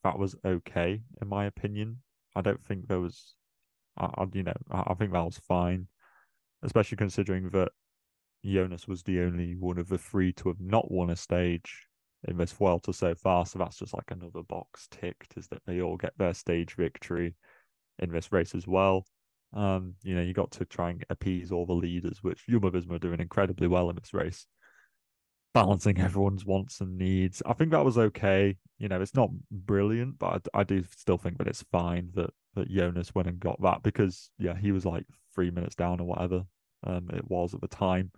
that 0.02 0.18
was 0.18 0.34
okay 0.44 1.00
in 1.22 1.28
my 1.28 1.44
opinion. 1.44 1.98
I 2.34 2.40
don't 2.40 2.62
think 2.64 2.88
there 2.88 2.98
was, 2.98 3.34
I, 3.96 4.06
I 4.06 4.24
you 4.32 4.42
know, 4.42 4.52
I, 4.72 4.82
I 4.88 4.94
think 4.94 5.12
that 5.12 5.24
was 5.24 5.38
fine, 5.38 5.87
especially 6.64 6.96
considering 6.96 7.48
that 7.50 7.68
Jonas 8.44 8.88
was 8.88 9.04
the 9.04 9.20
only 9.20 9.54
one 9.54 9.78
of 9.78 9.88
the 9.88 9.98
three 9.98 10.32
to 10.32 10.48
have 10.48 10.61
not 10.61 10.90
won 10.90 11.11
a 11.11 11.16
stage 11.16 11.87
in 12.26 12.37
this 12.37 12.50
Vuelta 12.50 12.92
so 12.92 13.14
far. 13.14 13.46
So 13.46 13.61
that's 13.61 13.78
just 13.78 13.94
like 13.94 14.11
another 14.11 14.42
box 14.48 14.88
ticked, 14.90 15.34
is 15.37 15.46
that 15.48 15.62
they 15.64 15.80
all 15.80 15.96
get 15.96 16.14
their 16.18 16.34
stage 16.34 16.74
victory 16.74 17.37
in 18.00 18.11
this 18.11 18.32
race 18.32 18.52
as 18.52 18.66
well. 18.66 19.06
Um, 19.54 19.94
you 20.02 20.16
know, 20.16 20.22
you 20.22 20.32
got 20.32 20.50
to 20.52 20.64
try 20.64 20.90
and 20.90 21.06
appease 21.08 21.52
all 21.52 21.66
the 21.66 21.72
leaders, 21.72 22.18
which 22.20 22.46
Jumbo 22.48 22.70
Visma 22.70 22.94
are 22.96 22.98
doing 22.98 23.20
incredibly 23.20 23.68
well 23.68 23.90
in 23.90 23.96
this 23.96 24.12
race 24.12 24.44
balancing 25.59 26.01
everyone's 26.01 26.44
wants 26.44 26.81
and 26.81 26.97
needs. 26.97 27.42
I 27.44 27.53
think 27.53 27.73
that 27.73 27.85
was 27.85 27.99
okay. 27.99 28.57
You 28.79 28.88
know, 28.88 29.01
it's 29.01 29.14
not 29.14 29.31
brilliant, 29.51 30.18
but 30.18 30.47
I, 30.55 30.61
I, 30.61 30.64
do 30.64 30.85
still 30.97 31.18
think 31.18 31.38
that 31.38 31.49
it's 31.49 31.64
fine 31.73 32.11
that 32.14 32.31
that 32.55 32.71
Jonas 32.71 33.14
went 33.14 33.29
and 33.29 33.40
got 33.40 33.61
that 33.62 33.83
because 33.83 34.31
yeah, 34.38 34.57
he 34.57 34.71
was 34.71 34.85
like 34.85 35.05
three 35.35 35.51
minutes 35.51 35.75
down 35.75 36.01
or 36.01 36.07
whatever 36.07 36.44
um 36.87 37.09
it 37.12 37.29
was 37.29 37.55
at 37.55 37.61
the 37.61 37.68
time. 37.68 38.12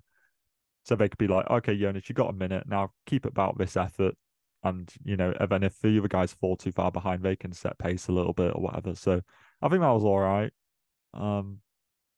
So 0.84 0.96
they 0.96 1.08
could 1.08 1.18
be 1.18 1.28
like, 1.28 1.48
okay, 1.48 1.76
Jonas, 1.76 2.08
you 2.08 2.14
got 2.14 2.30
a 2.30 2.34
minute 2.34 2.64
now. 2.66 2.90
Keep 3.06 3.26
it 3.26 3.32
about 3.32 3.56
this 3.56 3.76
effort, 3.76 4.14
and 4.62 4.92
you 5.02 5.16
know, 5.16 5.32
and 5.40 5.48
then 5.48 5.62
if 5.62 5.78
the 5.80 5.98
other 5.98 6.08
guys 6.08 6.34
fall 6.34 6.56
too 6.56 6.72
far 6.72 6.92
behind, 6.92 7.22
they 7.22 7.36
can 7.36 7.52
set 7.52 7.78
pace 7.78 8.08
a 8.08 8.12
little 8.12 8.34
bit 8.34 8.52
or 8.54 8.62
whatever. 8.62 8.94
So 8.94 9.22
I 9.62 9.68
think 9.68 9.80
that 9.80 9.88
was 9.88 10.04
all 10.04 10.20
right. 10.20 10.52
Um, 11.14 11.60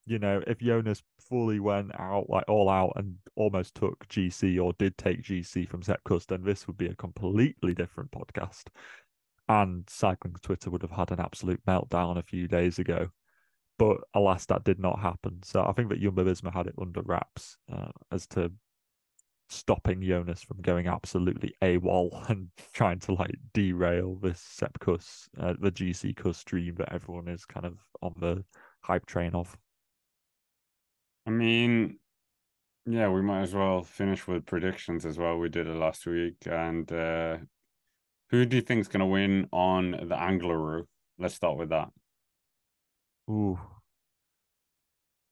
you 0.06 0.18
know, 0.18 0.42
if 0.46 0.58
Jonas 0.58 1.02
fully 1.28 1.60
went 1.60 1.98
out, 1.98 2.28
like 2.28 2.44
all 2.48 2.68
out, 2.68 2.92
and 2.96 3.16
almost 3.36 3.74
took 3.74 4.06
GC 4.08 4.62
or 4.62 4.72
did 4.78 4.96
take 4.98 5.22
GC 5.22 5.68
from 5.68 5.82
Sepp 5.82 6.02
Kuss, 6.04 6.26
then 6.26 6.42
this 6.42 6.66
would 6.66 6.76
be 6.76 6.86
a 6.86 6.94
completely 6.94 7.74
different 7.74 8.10
podcast. 8.10 8.64
And 9.48 9.84
cycling 9.88 10.36
Twitter 10.42 10.70
would 10.70 10.82
have 10.82 10.90
had 10.90 11.10
an 11.10 11.20
absolute 11.20 11.64
meltdown 11.66 12.18
a 12.18 12.22
few 12.22 12.48
days 12.48 12.78
ago. 12.78 13.08
But 13.78 13.98
alas, 14.14 14.46
that 14.46 14.64
did 14.64 14.78
not 14.78 15.00
happen. 15.00 15.40
So 15.42 15.64
I 15.64 15.72
think 15.72 15.88
that 15.90 16.00
Jumbo 16.00 16.24
had 16.24 16.66
it 16.66 16.74
under 16.80 17.02
wraps 17.02 17.56
uh, 17.72 17.90
as 18.10 18.26
to 18.28 18.52
stopping 19.48 20.02
Jonas 20.02 20.42
from 20.42 20.60
going 20.62 20.86
absolutely 20.86 21.54
AWOL 21.62 22.10
and 22.30 22.48
trying 22.72 22.98
to 23.00 23.14
like 23.14 23.34
derail 23.52 24.16
this 24.16 24.40
Sepp 24.40 24.78
Kuss, 24.80 25.28
uh, 25.38 25.54
the 25.60 25.70
GC 25.70 26.16
Kuss 26.16 26.42
dream 26.44 26.74
that 26.76 26.92
everyone 26.92 27.28
is 27.28 27.44
kind 27.44 27.66
of 27.66 27.78
on 28.00 28.14
the 28.18 28.44
hype 28.82 29.06
train 29.06 29.34
of. 29.34 29.56
I 31.26 31.30
mean, 31.30 31.98
yeah, 32.86 33.08
we 33.08 33.22
might 33.22 33.42
as 33.42 33.54
well 33.54 33.82
finish 33.82 34.26
with 34.26 34.46
predictions 34.46 35.06
as 35.06 35.18
well. 35.18 35.38
We 35.38 35.48
did 35.48 35.66
it 35.66 35.76
last 35.76 36.06
week. 36.06 36.36
And 36.46 36.90
uh, 36.92 37.38
who 38.30 38.44
do 38.44 38.56
you 38.56 38.62
think 38.62 38.80
is 38.80 38.88
going 38.88 39.00
to 39.00 39.06
win 39.06 39.48
on 39.52 39.92
the 39.92 40.16
Angliru? 40.16 40.84
Let's 41.18 41.34
start 41.34 41.58
with 41.58 41.68
that. 41.70 41.88
Ooh. 43.30 43.58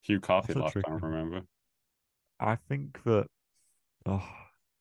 Hugh 0.03 0.20
Carthy 0.20 0.55
last 0.55 0.72
tricky. 0.72 0.88
time, 0.88 1.00
remember? 1.03 1.42
I 2.38 2.57
think 2.57 3.03
that, 3.05 3.26
oh, 4.07 4.29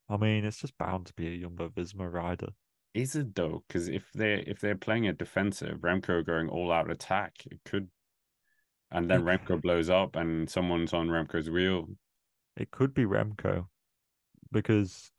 I 0.08 0.18
mean, 0.18 0.46
it's 0.46 0.62
just 0.62 0.78
bound 0.78 1.08
to 1.08 1.14
be 1.14 1.28
a 1.28 1.42
Jumbo 1.42 1.70
Visma 1.70 2.12
rider. 2.12 2.50
Is 2.94 3.16
it 3.16 3.36
though? 3.36 3.64
Because 3.68 3.88
if 3.88 4.10
they're 4.14 4.44
if 4.48 4.60
they're 4.60 4.76
playing 4.76 5.08
a 5.08 5.14
defensive, 5.14 5.80
Remco 5.80 6.26
going 6.26 6.50
all 6.50 6.72
out 6.72 6.90
attack, 6.90 7.34
it 7.52 7.60
could, 7.66 7.90
and 8.92 9.10
then 9.10 9.24
Remco 9.24 9.62
blows 9.62 9.90
up 9.90 10.16
and 10.16 10.50
someone's 10.50 10.94
on 10.94 11.08
Remco's 11.08 11.50
wheel. 11.50 11.88
It 12.58 12.72
could 12.72 12.94
be 12.94 13.06
Remco, 13.06 13.68
because 14.52 15.12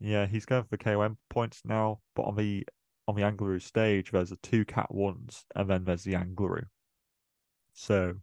yeah, 0.00 0.26
he's 0.26 0.44
going 0.44 0.62
for 0.64 0.76
the 0.76 0.78
KOM 0.78 1.16
points 1.30 1.62
now, 1.64 2.00
but 2.14 2.22
on 2.22 2.36
the 2.36 2.66
on 3.08 3.14
the 3.14 3.22
Angliru 3.22 3.62
stage, 3.62 4.10
there's 4.10 4.32
a 4.32 4.36
two 4.36 4.64
cat 4.64 4.92
ones, 4.92 5.44
and 5.54 5.70
then 5.70 5.84
there's 5.84 6.04
the 6.04 6.14
Angliru. 6.14 6.64
So 7.72 8.14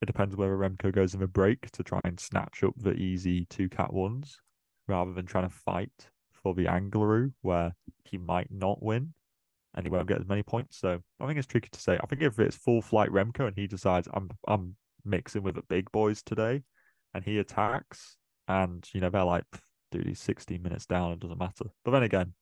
it 0.00 0.06
depends 0.06 0.36
whether 0.36 0.56
Remco 0.56 0.92
goes 0.92 1.14
in 1.14 1.20
the 1.20 1.26
break 1.26 1.70
to 1.72 1.82
try 1.82 2.00
and 2.04 2.20
snatch 2.20 2.62
up 2.62 2.74
the 2.76 2.92
easy 2.92 3.46
two 3.46 3.68
cat 3.68 3.92
ones, 3.92 4.40
rather 4.86 5.12
than 5.12 5.26
trying 5.26 5.48
to 5.48 5.54
fight 5.54 6.10
for 6.30 6.54
the 6.54 6.66
Angliru, 6.66 7.32
where 7.42 7.74
he 8.04 8.16
might 8.16 8.50
not 8.50 8.82
win 8.82 9.14
and 9.76 9.84
he 9.84 9.90
won't 9.90 10.08
get 10.08 10.20
as 10.20 10.26
many 10.26 10.42
points. 10.42 10.78
So 10.78 11.00
I 11.20 11.26
think 11.26 11.38
it's 11.38 11.46
tricky 11.46 11.68
to 11.70 11.80
say. 11.80 11.98
I 12.02 12.06
think 12.06 12.22
if 12.22 12.38
it's 12.38 12.56
full 12.56 12.82
flight 12.82 13.10
Remco 13.10 13.46
and 13.46 13.56
he 13.56 13.66
decides 13.66 14.08
I'm 14.12 14.30
I'm 14.48 14.76
mixing 15.04 15.42
with 15.42 15.54
the 15.54 15.62
big 15.62 15.90
boys 15.92 16.22
today, 16.22 16.62
and 17.14 17.24
he 17.24 17.38
attacks, 17.38 18.16
and 18.48 18.86
you 18.92 19.00
know 19.00 19.10
they're 19.10 19.24
like, 19.24 19.44
dude, 19.92 20.06
he's 20.06 20.20
16 20.20 20.62
minutes 20.62 20.86
down, 20.86 21.12
it 21.12 21.20
doesn't 21.20 21.38
matter. 21.38 21.66
But 21.84 21.92
then 21.92 22.02
again, 22.02 22.34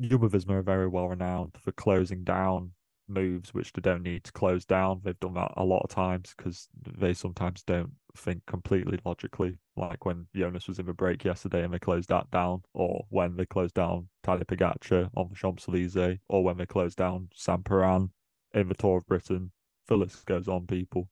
Jumbo 0.00 0.28
Visma 0.28 0.52
are 0.52 0.62
very 0.62 0.88
well 0.88 1.08
renowned 1.08 1.56
for 1.60 1.72
closing 1.72 2.24
down 2.24 2.72
moves 3.08 3.54
which 3.54 3.72
they 3.72 3.80
don't 3.80 4.02
need 4.02 4.24
to 4.24 4.32
close 4.32 4.64
down. 4.64 5.00
They've 5.04 5.18
done 5.20 5.34
that 5.34 5.52
a 5.56 5.64
lot 5.64 5.82
of 5.84 5.90
times 5.90 6.34
because 6.36 6.68
they 6.98 7.14
sometimes 7.14 7.62
don't 7.62 7.92
think 8.16 8.44
completely 8.46 8.98
logically, 9.04 9.58
like 9.76 10.04
when 10.04 10.26
Jonas 10.34 10.68
was 10.68 10.78
in 10.78 10.86
the 10.86 10.92
break 10.92 11.24
yesterday 11.24 11.64
and 11.64 11.72
they 11.72 11.78
closed 11.78 12.08
that 12.08 12.30
down, 12.30 12.62
or 12.74 13.04
when 13.10 13.36
they 13.36 13.46
closed 13.46 13.74
down 13.74 14.08
Tadej 14.24 14.46
Pogacar 14.46 15.10
on 15.16 15.28
the 15.28 15.36
Champs 15.36 15.68
Elysees, 15.68 16.18
or 16.28 16.44
when 16.44 16.56
they 16.56 16.66
closed 16.66 16.96
down 16.96 17.28
Sam 17.34 17.62
Perrin 17.62 18.10
in 18.54 18.68
the 18.68 18.74
Tour 18.74 18.98
of 18.98 19.06
Britain. 19.06 19.52
The 19.88 19.96
list 19.96 20.24
goes 20.26 20.48
on, 20.48 20.66
people. 20.66 21.08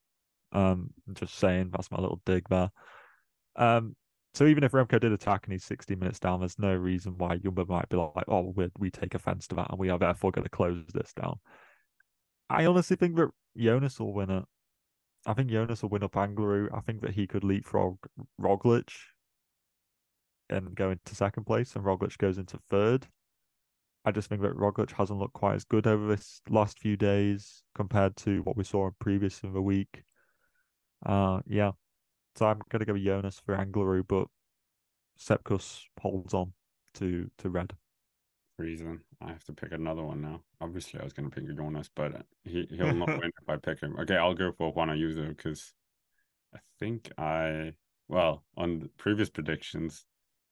Um, 0.52 0.90
just 1.12 1.34
saying, 1.34 1.70
that's 1.72 1.90
my 1.90 2.00
little 2.00 2.20
dig 2.24 2.48
there. 2.48 2.70
Um, 3.56 3.96
so 4.34 4.46
even 4.46 4.64
if 4.64 4.72
Remco 4.72 4.98
did 4.98 5.12
attack 5.12 5.44
and 5.44 5.52
he's 5.52 5.64
60 5.64 5.94
minutes 5.94 6.18
down, 6.18 6.40
there's 6.40 6.58
no 6.58 6.74
reason 6.74 7.16
why 7.16 7.36
Jumbo 7.36 7.66
might 7.66 7.88
be 7.88 7.96
like, 7.96 8.24
oh, 8.26 8.52
we 8.56 8.68
we 8.78 8.90
take 8.90 9.14
offense 9.14 9.46
to 9.48 9.54
that 9.56 9.70
and 9.70 9.78
we 9.78 9.90
are 9.90 9.98
therefore 9.98 10.32
going 10.32 10.44
to 10.44 10.50
close 10.50 10.82
this 10.92 11.12
down. 11.12 11.38
I 12.50 12.66
honestly 12.66 12.96
think 12.96 13.16
that 13.16 13.30
Jonas 13.56 14.00
will 14.00 14.12
win 14.12 14.30
it. 14.30 14.44
I 15.26 15.32
think 15.34 15.50
Jonas 15.50 15.82
will 15.82 15.90
win 15.90 16.04
up 16.04 16.12
Angliru. 16.12 16.68
I 16.72 16.80
think 16.80 17.00
that 17.02 17.14
he 17.14 17.26
could 17.26 17.44
leapfrog 17.44 17.98
Roglic 18.40 18.90
and 20.50 20.74
go 20.74 20.90
into 20.90 21.14
second 21.14 21.44
place, 21.44 21.74
and 21.74 21.84
Roglic 21.84 22.18
goes 22.18 22.38
into 22.38 22.58
third. 22.68 23.06
I 24.04 24.10
just 24.10 24.28
think 24.28 24.42
that 24.42 24.56
Roglic 24.56 24.92
hasn't 24.92 25.18
looked 25.18 25.32
quite 25.32 25.54
as 25.54 25.64
good 25.64 25.86
over 25.86 26.06
this 26.06 26.42
last 26.50 26.78
few 26.78 26.96
days 26.96 27.62
compared 27.74 28.16
to 28.18 28.42
what 28.42 28.56
we 28.56 28.64
saw 28.64 28.86
in 28.86 28.92
previous 28.98 29.42
in 29.42 29.54
the 29.54 29.62
week. 29.62 30.02
Uh, 31.06 31.40
yeah, 31.46 31.72
so 32.36 32.46
I'm 32.46 32.60
going 32.70 32.80
to 32.80 32.86
go 32.86 32.96
Jonas 32.96 33.40
for 33.44 33.56
Angliru, 33.56 34.06
but 34.06 34.26
Sepp 35.16 35.44
Kuss 35.44 35.86
holds 36.00 36.34
on 36.34 36.52
to 36.94 37.30
to 37.38 37.48
red. 37.48 37.72
Reason 38.56 39.00
I 39.20 39.28
have 39.28 39.44
to 39.44 39.52
pick 39.52 39.72
another 39.72 40.04
one 40.04 40.20
now. 40.20 40.40
Obviously, 40.60 41.00
I 41.00 41.04
was 41.04 41.12
going 41.12 41.28
to 41.28 41.34
pick 41.34 41.56
Jonas, 41.56 41.90
but 41.92 42.24
he 42.44 42.68
he'll 42.70 42.94
not 42.94 43.08
win 43.20 43.32
if 43.40 43.48
I 43.48 43.56
pick 43.56 43.80
him. 43.80 43.96
Okay, 43.98 44.16
I'll 44.16 44.34
go 44.34 44.52
for 44.52 44.72
Juan 44.72 44.90
Ayuso 44.90 45.28
because 45.28 45.72
I 46.54 46.58
think 46.78 47.10
I 47.18 47.72
well 48.08 48.44
on 48.56 48.90
previous 48.96 49.28
predictions 49.28 50.06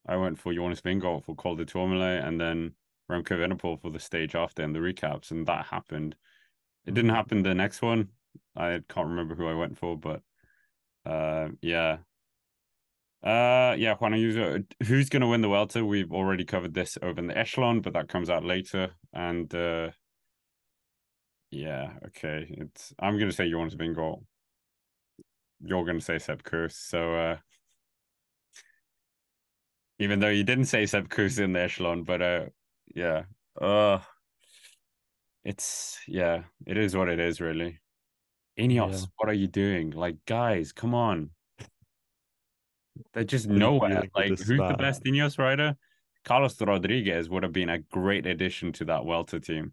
I 0.07 0.17
went 0.17 0.38
for 0.38 0.53
Jonas 0.53 0.81
Vingegaard 0.81 1.25
for 1.25 1.37
Col 1.37 1.57
de 1.57 1.65
Tourmalet 1.65 2.25
and 2.25 2.41
then 2.41 2.73
Remco 3.11 3.38
Evenepoel 3.38 3.81
for 3.81 3.91
the 3.91 4.01
stage 4.01 4.35
after 4.35 4.62
and 4.62 4.75
the 4.75 4.81
recaps, 4.81 5.31
and 5.31 5.47
that 5.47 5.67
happened. 5.67 6.17
It 6.87 6.95
didn't 6.95 7.11
mm-hmm. 7.11 7.17
happen 7.17 7.43
the 7.43 7.55
next 7.55 7.83
one. 7.83 8.09
I 8.57 8.81
can't 8.88 9.09
remember 9.09 9.35
who 9.35 9.47
I 9.47 9.55
went 9.55 9.79
for, 9.79 9.97
but 9.97 10.23
uh, 11.07 11.49
yeah. 11.61 11.99
Uh, 13.23 13.77
yeah, 13.79 13.95
Juan 13.95 14.13
Ayuso. 14.13 14.65
Who's 14.87 15.09
going 15.09 15.21
to 15.21 15.29
win 15.29 15.43
the 15.43 15.49
Vuelta? 15.49 15.85
We've 15.85 16.13
already 16.13 16.45
covered 16.45 16.75
this 16.75 16.99
over 17.03 17.21
in 17.21 17.29
the 17.29 17.39
Echelon, 17.39 17.81
but 17.81 17.93
that 17.93 18.09
comes 18.09 18.29
out 18.29 18.45
later. 18.45 18.91
And 19.13 19.53
uh, 19.55 19.91
yeah, 21.51 21.91
okay. 22.07 22.47
It's 22.51 22.93
I'm 22.99 23.19
going 23.19 23.31
to 23.31 23.37
say 23.37 23.51
Jonas 23.51 23.75
Vingegaard. 23.75 24.23
You're 25.65 25.85
going 25.85 25.99
to 25.99 26.05
say 26.05 26.19
Sepp 26.19 26.43
Kuss. 26.43 26.77
So 26.77 27.15
uh, 27.15 27.37
even 30.01 30.19
though 30.19 30.29
you 30.29 30.43
didn't 30.43 30.65
say 30.65 30.87
Sepp 30.87 31.09
Kuss 31.09 31.39
in 31.39 31.53
the 31.53 31.61
Echelon, 31.61 32.03
but 32.03 32.21
uh, 32.21 32.47
yeah. 32.95 33.23
Uh, 33.61 33.99
it's 35.45 35.99
yeah, 36.07 36.45
it 36.67 36.77
is 36.77 36.97
what 36.97 37.09
it 37.09 37.21
is, 37.21 37.41
really. 37.41 37.79
Ineos, 38.59 39.01
yeah. 39.01 39.07
what 39.17 39.29
are 39.29 39.35
you 39.35 39.47
doing? 39.47 39.91
Like, 39.91 40.17
guys, 40.27 40.73
come 40.73 40.95
on. 40.95 41.31
They're 43.14 43.24
just 43.24 43.48
nowhere. 43.48 44.05
Like, 44.14 44.28
who's 44.28 44.46
the 44.46 44.76
best 44.78 45.05
Ineos 45.05 45.38
rider? 45.38 45.76
Carlos 46.24 46.61
Rodriguez 46.61 47.28
would 47.28 47.42
have 47.42 47.52
been 47.52 47.68
a 47.68 47.78
great 47.78 48.26
addition 48.26 48.72
to 48.74 48.85
that 48.87 49.02
Vuelta 49.02 49.40
team. 49.40 49.72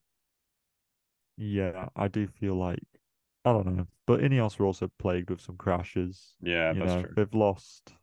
Yeah, 1.38 1.90
I 1.96 2.08
do 2.08 2.28
feel 2.28 2.56
like 2.56 2.84
I 3.46 3.54
don't 3.54 3.66
know, 3.66 3.88
but 4.06 4.20
Ineos 4.20 4.60
were 4.60 4.66
also 4.66 4.92
plagued 5.00 5.30
with 5.30 5.42
some 5.42 5.58
crashes. 5.58 6.34
Yeah, 6.42 6.74
you 6.74 6.84
know, 6.84 7.02
true. 7.04 7.14
They've 7.16 7.34
lost. 7.34 7.94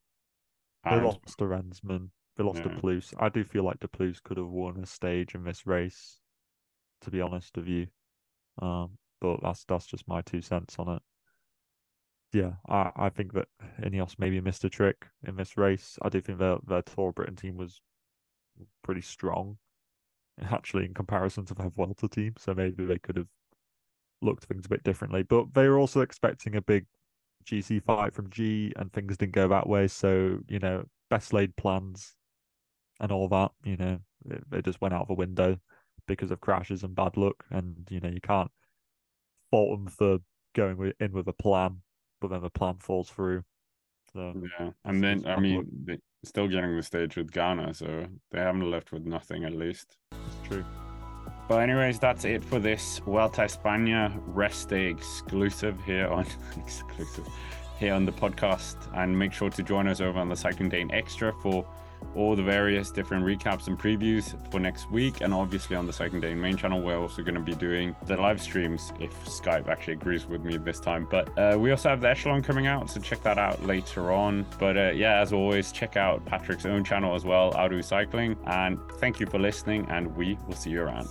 They 0.84 1.00
lost 1.00 1.18
to 1.38 1.44
Arensman. 1.44 2.10
They 2.36 2.44
lost 2.44 2.62
yeah. 2.64 2.74
to. 2.80 3.02
I 3.18 3.28
do 3.28 3.44
feel 3.44 3.64
like 3.64 3.80
De 3.80 3.88
Plus 3.88 4.20
could 4.20 4.36
have 4.36 4.48
won 4.48 4.78
a 4.82 4.86
stage 4.86 5.34
in 5.34 5.44
this 5.44 5.66
race. 5.66 6.20
To 7.02 7.10
be 7.10 7.20
honest 7.20 7.56
with 7.56 7.66
you, 7.66 7.88
um, 8.62 8.92
but 9.20 9.40
that's 9.42 9.64
that's 9.64 9.86
just 9.86 10.08
my 10.08 10.22
two 10.22 10.40
cents 10.40 10.76
on 10.78 10.88
it. 10.88 11.02
Yeah, 12.32 12.54
I, 12.68 12.90
I 12.96 13.08
think 13.10 13.32
that 13.34 13.48
Ineos 13.80 14.16
maybe 14.18 14.40
missed 14.40 14.64
a 14.64 14.68
trick 14.70 15.06
in 15.26 15.36
this 15.36 15.56
race. 15.56 15.98
I 16.02 16.08
do 16.08 16.20
think 16.20 16.38
their 16.38 16.58
their 16.66 16.82
Tour 16.82 17.12
Britain 17.12 17.36
team 17.36 17.56
was 17.56 17.80
pretty 18.82 19.00
strong, 19.00 19.58
actually, 20.42 20.86
in 20.86 20.94
comparison 20.94 21.44
to 21.46 21.54
their 21.54 21.70
Vuelta 21.70 22.08
team. 22.08 22.34
So 22.38 22.54
maybe 22.54 22.84
they 22.84 22.98
could 22.98 23.16
have 23.16 23.28
looked 24.22 24.44
things 24.44 24.66
a 24.66 24.70
bit 24.70 24.84
differently. 24.84 25.22
But 25.24 25.54
they 25.54 25.68
were 25.68 25.78
also 25.78 26.00
expecting 26.02 26.56
a 26.56 26.62
big 26.62 26.86
GC 27.44 27.80
fight 27.80 28.14
from 28.14 28.30
G, 28.30 28.72
and 28.76 28.92
things 28.92 29.16
didn't 29.18 29.34
go 29.34 29.48
that 29.48 29.68
way. 29.68 29.88
So 29.88 30.40
you 30.48 30.58
know, 30.58 30.84
best 31.10 31.32
laid 31.32 31.56
plans 31.56 32.14
and 33.00 33.12
all 33.12 33.28
that, 33.28 33.52
you 33.64 33.76
know, 33.76 34.00
it, 34.26 34.44
it 34.52 34.64
just 34.64 34.80
went 34.80 34.94
out 34.94 35.08
the 35.08 35.14
window 35.14 35.58
because 36.06 36.30
of 36.30 36.40
crashes 36.40 36.82
and 36.84 36.94
bad 36.94 37.16
luck. 37.16 37.44
And 37.50 37.86
you 37.90 38.00
know, 38.00 38.08
you 38.10 38.20
can't 38.20 38.50
fault 39.50 39.78
them 39.78 39.88
for 39.88 40.18
going 40.54 40.92
in 41.00 41.12
with 41.12 41.28
a 41.28 41.32
plan, 41.32 41.82
but 42.20 42.28
then 42.28 42.42
the 42.42 42.50
plan 42.50 42.76
falls 42.80 43.10
through. 43.10 43.42
So 44.12 44.34
yeah, 44.58 44.70
and 44.84 45.02
then 45.02 45.26
I 45.26 45.38
mean, 45.38 45.66
they 45.84 45.98
still 46.24 46.48
getting 46.48 46.76
the 46.76 46.82
stage 46.82 47.16
with 47.16 47.30
Ganna, 47.30 47.74
so 47.74 48.06
they 48.30 48.38
haven't 48.38 48.70
left 48.70 48.92
with 48.92 49.04
nothing 49.04 49.44
at 49.44 49.52
least. 49.52 49.96
It's 50.12 50.48
true. 50.48 50.64
But 51.48 51.62
anyways, 51.62 51.98
that's 52.00 52.24
it 52.24 52.42
for 52.42 52.58
this 52.58 52.98
Vuelta 53.00 53.42
España 53.42 54.12
rest 54.26 54.68
day 54.68 54.86
exclusive 54.86 55.80
here 55.84 56.08
on 56.08 56.26
exclusive 56.56 57.26
here 57.78 57.94
on 57.94 58.04
the 58.04 58.12
podcast. 58.12 58.76
And 58.94 59.16
make 59.16 59.32
sure 59.32 59.50
to 59.50 59.62
join 59.62 59.86
us 59.86 60.00
over 60.00 60.18
on 60.18 60.28
the 60.28 60.36
Cycling 60.36 60.68
Dane 60.68 60.90
Extra 60.90 61.32
for 61.42 61.64
all 62.14 62.34
the 62.34 62.42
various 62.42 62.90
different 62.90 63.24
recaps 63.24 63.66
and 63.66 63.78
previews 63.78 64.34
for 64.50 64.58
next 64.58 64.90
week. 64.90 65.20
And 65.20 65.34
obviously 65.34 65.76
on 65.76 65.86
the 65.86 65.92
Cycling 65.92 66.20
Dane 66.20 66.40
main 66.40 66.56
channel, 66.56 66.80
we're 66.80 66.98
also 66.98 67.22
going 67.22 67.34
to 67.34 67.40
be 67.40 67.54
doing 67.54 67.94
the 68.06 68.16
live 68.16 68.40
streams 68.40 68.92
if 68.98 69.12
Skype 69.24 69.68
actually 69.68 69.94
agrees 69.94 70.26
with 70.26 70.42
me 70.42 70.56
this 70.56 70.80
time. 70.80 71.06
But 71.10 71.36
uh, 71.38 71.58
we 71.58 71.70
also 71.70 71.90
have 71.90 72.00
the 72.00 72.08
Echelon 72.08 72.42
coming 72.42 72.66
out, 72.66 72.90
so 72.90 73.00
check 73.00 73.22
that 73.22 73.38
out 73.38 73.64
later 73.64 74.12
on. 74.12 74.46
But 74.58 74.76
uh, 74.76 74.90
yeah, 74.94 75.20
as 75.20 75.32
always, 75.32 75.72
check 75.72 75.96
out 75.96 76.24
Patrick's 76.24 76.66
own 76.66 76.84
channel 76.84 77.14
as 77.14 77.24
well, 77.24 77.54
Auto 77.54 77.80
Cycling. 77.80 78.36
And 78.46 78.78
thank 78.94 79.20
you 79.20 79.26
for 79.26 79.38
listening, 79.38 79.86
and 79.90 80.16
we 80.16 80.38
will 80.46 80.56
see 80.56 80.70
you 80.70 80.82
around. 80.82 81.08